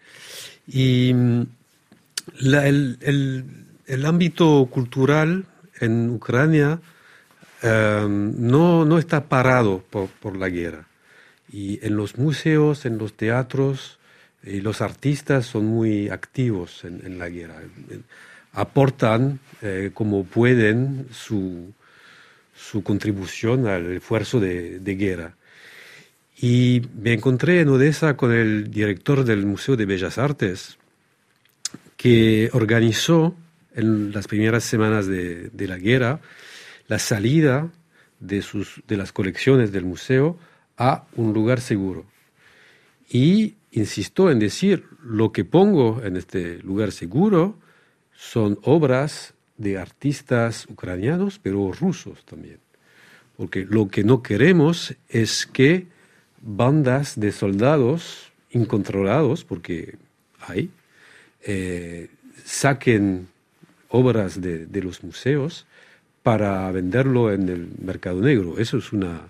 Y 0.66 1.12
mm, 1.14 1.42
el, 2.42 4.06
ámbito 4.06 4.66
cultural 4.70 5.44
en 5.80 6.10
Ucrania 6.10 6.80
em, 7.62 8.32
no, 8.38 8.84
no, 8.84 8.98
está 8.98 9.24
parado 9.24 9.82
por, 9.90 10.08
por, 10.08 10.36
la 10.36 10.48
guerra. 10.48 10.86
Y 11.52 11.84
en 11.84 11.96
los 11.96 12.16
museos, 12.16 12.86
en 12.86 12.98
los 12.98 13.14
teatros, 13.14 13.98
y 14.42 14.60
los 14.60 14.80
artistas 14.80 15.46
son 15.46 15.66
muy 15.66 16.08
activos 16.08 16.84
en, 16.84 17.18
la 17.18 17.28
guerra. 17.28 17.56
Aportan 18.52 19.38
eh, 19.60 19.90
como 19.92 20.24
pueden 20.24 21.06
su, 21.12 21.72
su, 22.54 22.82
contribución 22.82 23.66
al 23.66 23.92
esfuerzo 23.92 24.40
de, 24.40 24.78
de, 24.78 24.94
guerra. 24.94 25.34
Y 26.40 26.82
me 26.98 27.12
encontré 27.12 27.60
en 27.60 27.68
Odessa 27.68 28.16
con 28.16 28.32
el 28.32 28.70
director 28.70 29.24
del 29.24 29.44
Museo 29.44 29.76
de 29.76 29.84
Bellas 29.84 30.16
Artes, 30.16 30.78
que 31.96 32.48
organizó 32.54 33.34
en 33.74 34.10
las 34.12 34.26
primeras 34.26 34.64
semanas 34.64 35.06
de, 35.06 35.50
de 35.50 35.68
la 35.68 35.76
guerra 35.76 36.20
la 36.88 36.98
salida 36.98 37.70
de, 38.20 38.40
sus, 38.40 38.82
de 38.88 38.96
las 38.96 39.12
colecciones 39.12 39.70
del 39.70 39.84
museo 39.84 40.38
a 40.78 41.04
un 41.14 41.34
lugar 41.34 41.60
seguro. 41.60 42.06
Y 43.10 43.54
insisto 43.72 44.30
en 44.30 44.38
decir, 44.38 44.84
lo 45.04 45.32
que 45.32 45.44
pongo 45.44 46.02
en 46.02 46.16
este 46.16 46.58
lugar 46.62 46.90
seguro 46.92 47.58
son 48.14 48.58
obras 48.62 49.34
de 49.58 49.76
artistas 49.78 50.66
ucranianos, 50.70 51.38
pero 51.38 51.70
rusos 51.70 52.24
también. 52.24 52.58
Porque 53.36 53.66
lo 53.68 53.88
que 53.88 54.04
no 54.04 54.22
queremos 54.22 54.94
es 55.08 55.46
que 55.46 55.86
bandas 56.40 57.18
de 57.18 57.32
soldados 57.32 58.32
incontrolados, 58.50 59.44
porque 59.44 59.96
hay, 60.40 60.70
eh, 61.44 62.08
saquen 62.44 63.28
obras 63.88 64.40
de, 64.40 64.66
de, 64.66 64.82
los 64.82 65.02
museos 65.04 65.66
para 66.22 66.70
venderlo 66.70 67.32
en 67.32 67.48
el 67.48 67.68
mercado 67.82 68.20
negro. 68.20 68.58
Eso 68.58 68.78
es 68.78 68.92
una, 68.92 69.28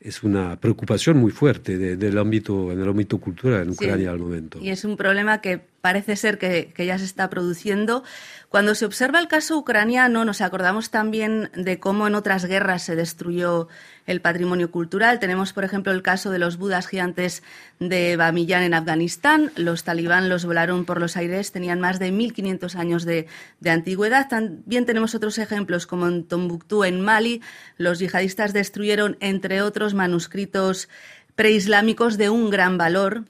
es 0.00 0.22
una 0.22 0.56
preocupación 0.56 1.18
muy 1.18 1.30
fuerte 1.30 1.78
del 1.78 2.18
ámbito, 2.18 2.72
en 2.72 2.80
el 2.80 2.88
ámbito 2.88 3.18
cultural 3.18 3.62
en 3.62 3.70
Ucrania 3.70 4.10
al 4.10 4.18
momento. 4.18 4.58
Y 4.60 4.70
es 4.70 4.84
un 4.84 4.96
problema 4.96 5.40
que 5.40 5.60
parece 5.82 6.14
ser 6.14 6.38
que, 6.38 6.72
ya 6.78 6.96
se 6.96 7.04
está 7.04 7.28
produciendo. 7.28 8.04
Cuando 8.48 8.74
se 8.74 8.86
observa 8.86 9.18
el 9.18 9.26
caso 9.26 9.58
ucraniano, 9.58 10.24
nos 10.24 10.40
acordamos 10.40 10.90
también 10.90 11.50
de 11.54 11.80
cómo 11.80 12.06
en 12.06 12.14
otras 12.14 12.44
guerras 12.44 12.84
se 12.84 12.94
destruyó 12.94 13.68
el 14.06 14.20
patrimonio 14.20 14.70
cultural. 14.70 15.18
Tenemos, 15.18 15.52
por 15.52 15.64
ejemplo, 15.64 15.92
el 15.92 16.02
caso 16.02 16.30
de 16.30 16.38
los 16.38 16.56
budas 16.56 16.86
gigantes 16.86 17.42
de 17.80 18.16
Bamiyan 18.16 18.62
en 18.62 18.74
Afganistán. 18.74 19.50
Los 19.56 19.82
talibán 19.82 20.28
los 20.28 20.44
volaron 20.44 20.84
por 20.84 21.00
los 21.00 21.16
aires, 21.16 21.50
tenían 21.50 21.80
más 21.80 21.98
de 21.98 22.12
1.500 22.12 22.76
años 22.76 23.04
de, 23.04 23.26
de 23.58 23.70
antigüedad. 23.70 24.28
También 24.28 24.86
tenemos 24.86 25.16
otros 25.16 25.36
ejemplos, 25.38 25.88
como 25.88 26.06
en 26.06 26.24
Tombuctú, 26.24 26.84
en 26.84 27.00
Mali. 27.00 27.42
Los 27.76 27.98
yihadistas 27.98 28.52
destruyeron, 28.52 29.16
entre 29.18 29.62
otros, 29.62 29.94
manuscritos 29.94 30.88
preislámicos 31.34 32.18
de 32.18 32.30
un 32.30 32.50
gran 32.50 32.78
valor 32.78 33.24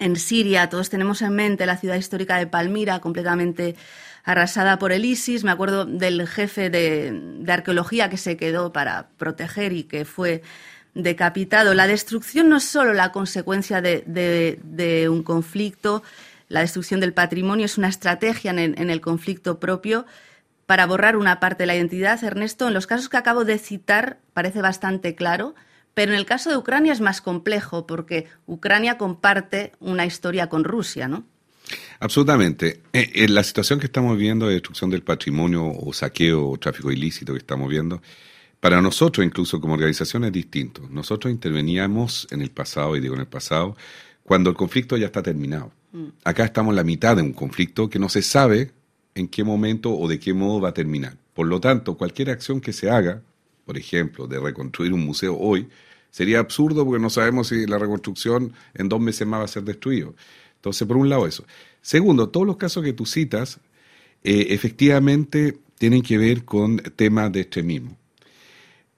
en 0.00 0.16
Siria. 0.16 0.68
Todos 0.68 0.90
tenemos 0.90 1.22
en 1.22 1.34
mente 1.34 1.66
la 1.66 1.76
ciudad 1.76 1.94
histórica 1.94 2.38
de 2.38 2.48
Palmira, 2.48 2.98
completamente 2.98 3.76
arrasada 4.24 4.78
por 4.78 4.90
el 4.90 5.04
ISIS. 5.04 5.44
Me 5.44 5.52
acuerdo 5.52 5.84
del 5.84 6.26
jefe 6.26 6.70
de, 6.70 7.44
arqueología 7.46 8.10
que 8.10 8.16
se 8.16 8.36
quedó 8.36 8.72
para 8.72 9.08
proteger 9.16 9.72
y 9.72 9.84
que 9.84 10.04
fue 10.04 10.42
decapitado. 10.94 11.74
La 11.74 11.86
destrucción 11.86 12.48
no 12.48 12.56
es 12.56 12.64
solo 12.64 12.94
la 12.94 13.12
consecuencia 13.12 13.80
de, 13.80 15.08
un 15.08 15.22
conflicto, 15.22 16.02
la 16.48 16.60
destrucción 16.60 16.98
del 16.98 17.12
patrimonio 17.12 17.66
es 17.66 17.78
una 17.78 17.88
estrategia 17.88 18.50
en 18.50 18.90
el 18.90 19.00
conflicto 19.00 19.60
propio 19.60 20.04
para 20.66 20.86
borrar 20.86 21.16
una 21.16 21.40
parte 21.40 21.64
de 21.64 21.66
la 21.66 21.76
identidad. 21.76 22.22
Ernesto, 22.22 22.68
en 22.68 22.74
los 22.74 22.86
casos 22.86 23.08
que 23.08 23.16
acabo 23.16 23.44
de 23.44 23.58
citar 23.58 24.18
parece 24.32 24.62
bastante 24.62 25.14
claro 25.14 25.54
pero 25.94 26.12
en 26.12 26.18
el 26.18 26.26
caso 26.26 26.50
de 26.50 26.56
Ucrania 26.56 26.92
es 26.92 27.00
más 27.00 27.20
complejo 27.20 27.86
porque 27.86 28.26
Ucrania 28.46 28.98
comparte 28.98 29.72
una 29.80 30.06
historia 30.06 30.48
con 30.48 30.64
Rusia, 30.64 31.08
¿no? 31.08 31.24
Absolutamente. 32.00 32.82
En 32.92 33.02
eh, 33.02 33.12
eh, 33.14 33.28
la 33.28 33.44
situación 33.44 33.78
que 33.78 33.86
estamos 33.86 34.16
viendo 34.16 34.46
de 34.46 34.54
destrucción 34.54 34.90
del 34.90 35.02
patrimonio 35.02 35.66
o 35.66 35.92
saqueo 35.92 36.48
o 36.48 36.58
tráfico 36.58 36.90
ilícito 36.90 37.32
que 37.32 37.38
estamos 37.38 37.68
viendo, 37.68 38.02
para 38.58 38.80
nosotros 38.82 39.24
incluso 39.24 39.60
como 39.60 39.74
organización 39.74 40.24
es 40.24 40.32
distinto. 40.32 40.86
Nosotros 40.90 41.32
interveníamos 41.32 42.26
en 42.30 42.42
el 42.42 42.50
pasado, 42.50 42.96
y 42.96 43.00
digo 43.00 43.14
en 43.14 43.20
el 43.20 43.26
pasado, 43.26 43.76
cuando 44.22 44.50
el 44.50 44.56
conflicto 44.56 44.96
ya 44.96 45.06
está 45.06 45.22
terminado. 45.22 45.72
Mm. 45.92 46.06
Acá 46.24 46.44
estamos 46.44 46.72
en 46.72 46.76
la 46.76 46.84
mitad 46.84 47.16
de 47.16 47.22
un 47.22 47.32
conflicto 47.32 47.88
que 47.88 47.98
no 47.98 48.08
se 48.08 48.22
sabe 48.22 48.72
en 49.14 49.28
qué 49.28 49.44
momento 49.44 49.96
o 49.96 50.08
de 50.08 50.18
qué 50.20 50.34
modo 50.34 50.60
va 50.60 50.70
a 50.70 50.74
terminar. 50.74 51.16
Por 51.34 51.46
lo 51.46 51.60
tanto, 51.60 51.96
cualquier 51.96 52.30
acción 52.30 52.60
que 52.60 52.72
se 52.72 52.90
haga 52.90 53.22
por 53.70 53.78
ejemplo, 53.78 54.26
de 54.26 54.40
reconstruir 54.40 54.92
un 54.92 55.04
museo 55.04 55.38
hoy, 55.38 55.68
sería 56.10 56.40
absurdo 56.40 56.84
porque 56.84 57.00
no 57.00 57.08
sabemos 57.08 57.46
si 57.46 57.68
la 57.68 57.78
reconstrucción 57.78 58.52
en 58.74 58.88
dos 58.88 59.00
meses 59.00 59.28
más 59.28 59.38
va 59.38 59.44
a 59.44 59.46
ser 59.46 59.62
destruido. 59.62 60.16
Entonces, 60.56 60.88
por 60.88 60.96
un 60.96 61.08
lado 61.08 61.24
eso. 61.24 61.44
Segundo, 61.80 62.30
todos 62.30 62.48
los 62.48 62.56
casos 62.56 62.82
que 62.82 62.92
tú 62.92 63.06
citas, 63.06 63.60
eh, 64.24 64.48
efectivamente 64.50 65.56
tienen 65.78 66.02
que 66.02 66.18
ver 66.18 66.44
con 66.44 66.78
temas 66.78 67.30
de 67.30 67.42
extremismo. 67.42 67.96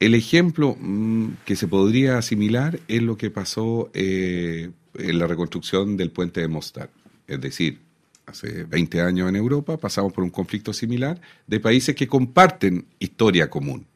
El 0.00 0.14
ejemplo 0.14 0.74
mm, 0.80 1.32
que 1.44 1.54
se 1.54 1.68
podría 1.68 2.16
asimilar 2.16 2.80
es 2.88 3.02
lo 3.02 3.18
que 3.18 3.30
pasó 3.30 3.90
eh, 3.92 4.70
en 4.94 5.18
la 5.18 5.26
reconstrucción 5.26 5.98
del 5.98 6.12
puente 6.12 6.40
de 6.40 6.48
Mostar. 6.48 6.88
Es 7.26 7.42
decir, 7.42 7.78
hace 8.24 8.64
20 8.64 9.02
años 9.02 9.28
en 9.28 9.36
Europa 9.36 9.76
pasamos 9.76 10.14
por 10.14 10.24
un 10.24 10.30
conflicto 10.30 10.72
similar 10.72 11.20
de 11.46 11.60
países 11.60 11.94
que 11.94 12.08
comparten 12.08 12.86
historia 13.00 13.50
común 13.50 13.91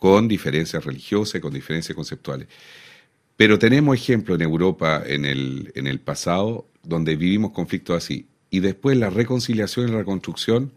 con 0.00 0.26
diferencias 0.26 0.84
religiosas 0.84 1.36
y 1.36 1.40
con 1.40 1.52
diferencias 1.52 1.94
conceptuales. 1.94 2.48
Pero 3.36 3.58
tenemos 3.58 3.96
ejemplos 3.96 4.36
en 4.36 4.42
Europa 4.42 5.02
en 5.06 5.26
el, 5.26 5.70
en 5.76 5.86
el 5.86 6.00
pasado 6.00 6.66
donde 6.82 7.16
vivimos 7.16 7.52
conflictos 7.52 8.02
así. 8.02 8.26
Y 8.48 8.60
después 8.60 8.96
la 8.96 9.10
reconciliación 9.10 9.88
y 9.88 9.92
la 9.92 9.98
reconstrucción 9.98 10.72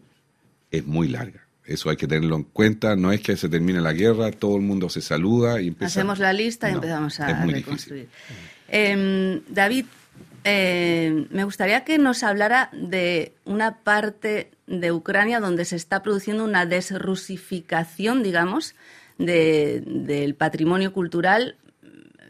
es 0.70 0.86
muy 0.86 1.08
larga. 1.08 1.46
Eso 1.64 1.88
hay 1.88 1.96
que 1.96 2.06
tenerlo 2.06 2.36
en 2.36 2.44
cuenta. 2.44 2.96
No 2.96 3.12
es 3.12 3.22
que 3.22 3.36
se 3.38 3.48
termine 3.48 3.80
la 3.80 3.94
guerra, 3.94 4.30
todo 4.30 4.56
el 4.56 4.62
mundo 4.62 4.90
se 4.90 5.00
saluda 5.00 5.60
y 5.60 5.68
empezamos. 5.68 5.92
Hacemos 5.96 6.18
la 6.18 6.32
lista 6.34 6.70
y 6.70 6.74
empezamos 6.74 7.18
a 7.20 7.46
reconstruir. 7.46 8.08
Em, 8.68 9.40
David, 9.48 9.86
eh, 10.44 11.26
me 11.30 11.44
gustaría 11.44 11.84
que 11.84 11.96
nos 11.96 12.22
hablara 12.22 12.68
de 12.72 13.32
una 13.46 13.78
parte 13.78 14.50
de 14.66 14.92
Ucrania 14.92 15.40
donde 15.40 15.64
se 15.64 15.76
está 15.76 16.02
produciendo 16.02 16.44
una 16.44 16.66
desrusificación, 16.66 18.22
digamos, 18.22 18.74
del 19.18 20.34
patrimonio 20.34 20.92
cultural 20.92 21.56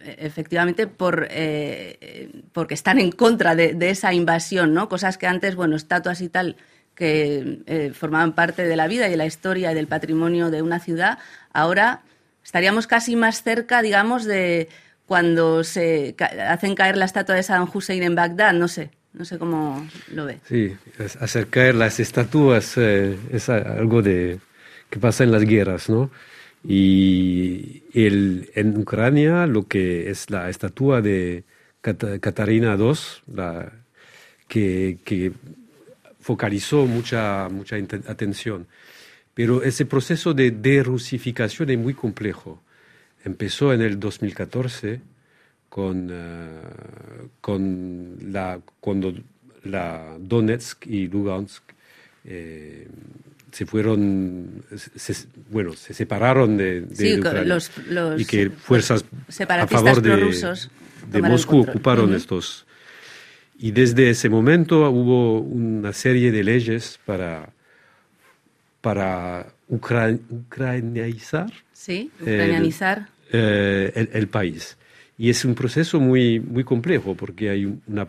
efectivamente 0.05 0.87
por 0.87 1.27
eh, 1.31 2.31
porque 2.53 2.75
están 2.75 2.99
en 2.99 3.11
contra 3.11 3.55
de, 3.55 3.77
esa 3.89 4.13
invasión, 4.13 4.75
¿no? 4.75 4.89
Cosas 4.89 5.19
que 5.19 5.27
antes, 5.27 5.55
bueno, 5.55 5.77
estatuas 5.77 6.21
y 6.21 6.29
tal 6.29 6.57
que 6.95 7.63
eh, 7.67 7.91
formaban 7.93 8.35
parte 8.35 8.65
de 8.65 8.77
la 8.77 8.87
vida 8.87 9.09
y 9.09 9.11
de 9.11 9.17
la 9.17 9.27
historia 9.27 9.73
y 9.73 9.75
del 9.75 9.89
patrimonio 9.89 10.51
de 10.51 10.63
una 10.63 10.79
ciudad, 10.79 11.19
ahora 11.53 12.03
estaríamos 12.45 12.87
casi 12.87 13.17
más 13.17 13.43
cerca, 13.43 13.83
digamos, 13.83 14.25
de 14.25 14.69
cuando 15.07 15.65
se 15.65 16.15
hacen 16.49 16.75
caer 16.75 16.97
la 16.97 17.05
estatua 17.07 17.35
de 17.35 17.43
Saddam 17.43 17.69
Hussein 17.73 18.03
en 18.03 18.15
Bagdad, 18.15 18.53
no 18.53 18.69
sé, 18.69 18.91
no 19.13 19.25
sé 19.25 19.39
cómo 19.39 19.87
lo 20.13 20.25
ve. 20.25 20.39
Sí, 20.47 20.77
hacer 21.21 21.49
caer 21.49 21.75
las 21.75 21.99
estatuas 21.99 22.75
eh, 22.77 23.19
es 23.33 23.49
algo 23.49 24.01
de 24.01 24.39
que 24.89 25.01
pasa 25.01 25.25
en 25.25 25.33
las 25.33 25.43
guerras, 25.43 25.91
¿no? 25.91 26.11
Y 26.67 27.83
el, 27.93 28.51
en 28.55 28.79
Ucrania 28.79 29.47
lo 29.47 29.69
que 29.69 30.11
es 30.11 30.31
la 30.31 30.49
estatua 30.49 31.03
de 31.03 31.45
Catarina 31.83 32.77
II, 32.79 32.95
la, 33.35 33.71
que, 34.49 34.99
que, 35.05 35.33
focalizó 36.21 36.87
mucha, 36.87 37.51
mucha 37.51 37.77
atención. 37.77 38.67
Pero 39.35 39.63
ese 39.63 39.85
proceso 39.85 40.33
de 40.33 40.53
derusificación 40.53 41.69
es 41.69 41.79
muy 41.79 41.93
complejo. 41.93 42.63
Empezó 43.25 43.75
en 43.75 43.83
el 43.83 44.01
2014 44.01 45.03
con, 45.69 46.09
eh, 46.11 46.63
con 47.43 48.17
la, 48.33 48.59
cuando 48.81 49.13
la 49.65 50.17
Donetsk 50.19 50.87
y 50.87 51.09
Lugansk 51.09 51.63
eh, 52.25 52.89
se 53.55 53.67
fueron, 53.67 54.65
bueno, 55.49 55.75
se 55.75 55.95
separaron 55.95 56.57
de, 56.57 56.89
Los, 57.45 57.71
y 58.19 58.25
que 58.25 58.51
fuerzas 58.51 59.05
a 59.39 59.67
favor 59.69 60.03
de, 60.03 60.17
de 61.13 61.23
Moscú 61.23 61.61
ocuparon 61.61 62.13
estos. 62.15 62.67
Y 63.57 63.71
desde 63.71 64.11
ese 64.11 64.29
momento 64.29 64.91
hubo 64.91 65.39
una 65.39 65.93
serie 65.93 66.33
de 66.33 66.43
leyes 66.43 66.99
para, 67.07 67.51
para 68.81 69.47
ucranianizar, 69.69 71.53
sí, 71.73 72.11
ucranianizar. 72.21 73.09
Eh, 73.31 74.09
el, 74.15 74.27
país. 74.27 74.77
Y 75.17 75.31
es 75.31 75.45
un 75.45 75.55
proceso 75.55 76.01
muy, 76.01 76.41
muy 76.41 76.65
complejo 76.65 77.15
porque 77.15 77.51
hay 77.51 77.67
una, 77.67 78.09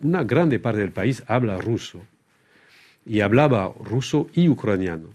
una 0.00 0.24
grande 0.24 0.58
parte 0.58 0.80
del 0.80 0.92
país 0.92 1.22
habla 1.26 1.58
ruso 1.58 2.00
y 3.06 3.20
hablaba 3.20 3.72
ruso 3.84 4.28
y 4.34 4.48
ucraniano. 4.48 5.08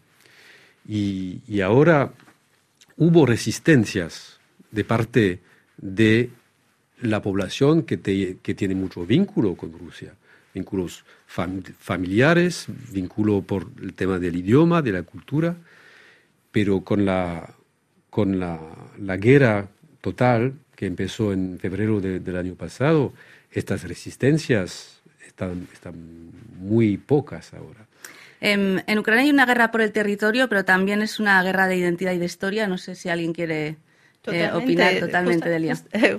Y, 0.88 1.62
ahora 1.62 2.14
hubo 2.98 3.26
resistencias 3.26 4.40
de 4.72 4.84
parte 4.84 5.40
de 5.78 6.30
la 7.02 7.22
población 7.22 7.84
que, 7.84 8.00
que 8.42 8.56
tiene 8.56 8.76
mucho 8.76 9.06
vínculo 9.06 9.56
con 9.56 9.78
Rusia, 9.78 10.14
vínculos 10.54 11.04
familiares, 11.28 12.68
vínculo 12.92 13.42
por 13.42 13.68
el 13.82 13.94
tema 13.94 14.20
del 14.20 14.38
idioma, 14.38 14.82
de 14.82 14.92
la 14.92 15.04
cultura, 15.04 15.56
pero 16.52 16.82
con 16.82 17.06
la, 17.06 17.56
con 18.10 18.40
la, 18.40 18.60
la 19.00 19.18
guerra 19.18 19.70
total 20.02 20.54
que 20.76 20.86
empezó 20.88 21.32
en 21.32 21.60
febrero 21.60 22.02
del 22.02 22.36
año 22.36 22.56
pasado, 22.56 23.14
estas 23.52 23.84
resistencias 23.84 25.01
están, 25.32 25.68
están 25.74 25.96
muy 26.60 26.98
pocas 26.98 27.54
ahora. 27.54 27.88
En, 28.40 28.84
en, 28.88 29.00
Ucrania 29.00 29.24
hay 29.24 29.30
una 29.30 29.46
guerra 29.46 29.72
por 29.72 29.82
el 29.82 29.92
territorio, 29.92 30.50
pero 30.50 30.66
también 30.66 31.02
es 31.02 31.20
una 31.20 31.42
guerra 31.44 31.68
de 31.68 31.78
identidad 31.78 32.12
y 32.12 32.18
de 32.18 32.26
historia. 32.26 32.68
No 32.68 32.78
sé 32.78 32.96
si 32.96 33.10
alguien 33.10 33.34
quiere 33.34 33.78
eh, 34.28 34.52
opinar 34.54 35.00
totalmente 35.00 35.50
de 35.50 35.56
Delia. 35.56 35.78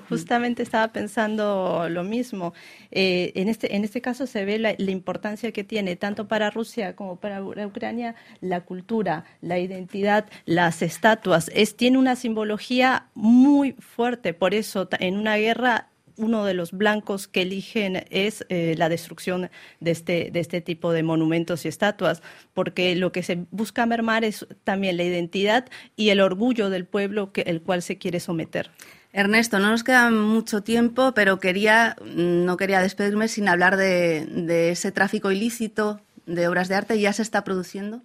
justamente 0.09 0.63
estaba 0.65 0.89
pensando 0.93 1.87
lo 1.89 2.03
mismo. 2.03 2.53
Eh, 2.91 3.33
en, 3.37 3.49
este, 3.49 3.77
en 3.77 3.85
este 3.85 4.01
caso 4.01 4.27
se 4.27 4.45
ve 4.45 4.59
la, 4.59 4.75
importancia 4.91 5.53
que 5.53 5.63
tiene 5.63 5.95
tanto 5.95 6.27
para 6.27 6.51
Rusia 6.51 6.97
como 6.97 7.17
para 7.17 7.45
Ucrania 7.45 8.17
la 8.41 8.63
cultura, 8.63 9.25
la 9.41 9.59
identidad, 9.59 10.27
las 10.47 10.83
estatuas. 10.83 11.51
Es, 11.55 11.77
tiene 11.77 11.99
una 11.99 12.17
simbología 12.17 13.07
muy 13.15 13.73
fuerte. 13.75 14.35
Por 14.35 14.55
eso 14.55 14.89
en 14.99 15.17
una 15.17 15.37
guerra 15.37 15.92
uno 16.17 16.45
de 16.45 16.55
los 16.55 16.73
blancos 16.73 17.29
que 17.29 17.43
eligen 17.43 18.05
es 18.11 18.45
eh, 18.49 18.75
la 18.77 18.89
destrucción 18.89 19.51
de 19.81 19.91
este, 19.91 20.31
de 20.33 20.41
este 20.41 20.61
tipo 20.61 20.93
de 20.93 21.03
monumentos 21.03 21.65
y 21.65 21.69
estatuas, 21.69 22.23
porque 22.55 22.95
lo 22.97 23.13
que 23.13 23.23
se 23.23 23.47
busca 23.51 23.87
mermar 23.87 24.25
es 24.25 24.47
también 24.65 24.97
la 24.97 25.05
identidad 25.05 25.67
y 25.97 26.11
el 26.11 26.21
orgullo 26.21 26.71
del 26.71 26.85
pueblo 26.85 27.33
que, 27.33 27.43
el 27.43 27.63
cual 27.63 27.83
se 27.83 27.99
quiere 27.99 28.21
someter. 28.21 28.71
Ernesto, 29.13 29.59
no 29.59 29.71
nos 29.71 29.85
queda 29.85 30.11
mucho 30.11 30.63
tiempo, 30.63 31.13
pero 31.15 31.39
quería, 31.39 31.97
no 32.05 32.57
quería 32.57 32.81
despedirme 32.81 33.29
sin 33.29 33.49
hablar 33.49 33.77
de, 33.77 34.25
de 34.27 34.71
ese 34.71 34.91
tráfico 34.91 35.31
ilícito 35.31 36.01
de 36.25 36.49
obras 36.49 36.69
de 36.69 36.77
arte. 36.77 36.99
¿Ya 36.99 37.13
se 37.13 37.23
está 37.23 37.45
produciendo? 37.45 38.03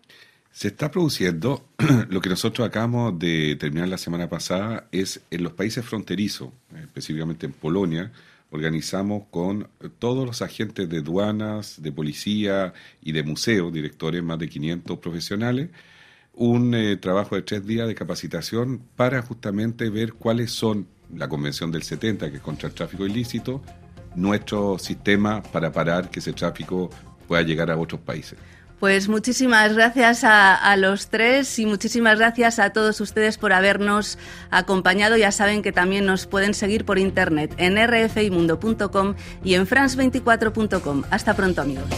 Se 0.57 0.69
está 0.69 0.89
produciendo, 0.89 1.63
lo 2.09 2.19
que 2.19 2.29
nosotros 2.29 2.67
acabamos 2.67 3.19
de 3.19 3.55
terminar 3.57 3.89
la 3.89 3.99
semana 3.99 4.27
pasada 4.27 4.87
es 4.91 5.21
en 5.29 5.43
los 5.43 5.53
países 5.53 5.85
fronterizos, 5.85 6.49
específicamente 6.97 7.45
en 7.45 7.53
Polonia, 7.53 8.11
organizamos 8.51 9.23
con 9.29 9.67
todos 9.99 10.25
los 10.25 10.41
agentes 10.41 10.89
de 10.89 11.01
duanas, 11.01 11.81
de 11.81 11.91
policía 11.91 12.73
y 13.01 13.11
de 13.11 13.23
museo, 13.23 13.71
directores, 13.71 14.23
más 14.23 14.39
de 14.39 14.49
500 14.49 14.99
profesionales, 14.99 15.69
un 16.33 16.73
eh, 16.73 16.97
trabajo 16.97 17.35
de 17.35 17.41
tres 17.41 17.65
días 17.65 17.87
de 17.87 17.95
capacitación 17.95 18.81
para 18.95 19.21
justamente 19.21 19.89
ver 19.89 20.13
cuáles 20.13 20.51
son 20.51 20.87
la 21.13 21.27
Convención 21.27 21.71
del 21.71 21.83
70, 21.83 22.29
que 22.29 22.37
es 22.37 22.41
contra 22.41 22.69
el 22.69 22.75
tráfico 22.75 23.05
ilícito, 23.05 23.61
nuestro 24.15 24.77
sistema 24.77 25.41
para 25.41 25.71
parar 25.71 26.09
que 26.09 26.19
ese 26.19 26.33
tráfico 26.33 26.89
pueda 27.27 27.41
llegar 27.41 27.71
a 27.71 27.77
otros 27.77 28.01
países. 28.01 28.37
Pues 28.79 29.09
muchísimas 29.09 29.73
gracias 29.73 30.23
a, 30.23 30.75
los 30.77 31.07
tres 31.07 31.57
y 31.57 31.65
muchísimas 31.65 32.19
gracias 32.19 32.59
a 32.59 32.69
todos 32.69 33.01
ustedes 33.01 33.39
por 33.39 33.51
habernos 33.51 34.19
acompañado. 34.51 35.17
Ya 35.17 35.31
saben 35.31 35.63
que 35.63 35.71
también 35.71 36.05
nos 36.05 36.27
pueden 36.27 36.53
seguir 36.53 36.85
por 36.85 36.99
internet 36.99 37.55
en 37.57 37.75
rfimundo.com 37.75 39.15
y 39.43 39.55
en 39.55 39.65
france24.com. 39.65 41.03
Hasta 41.09 41.33
pronto 41.35 41.61
amigos. 41.61 41.89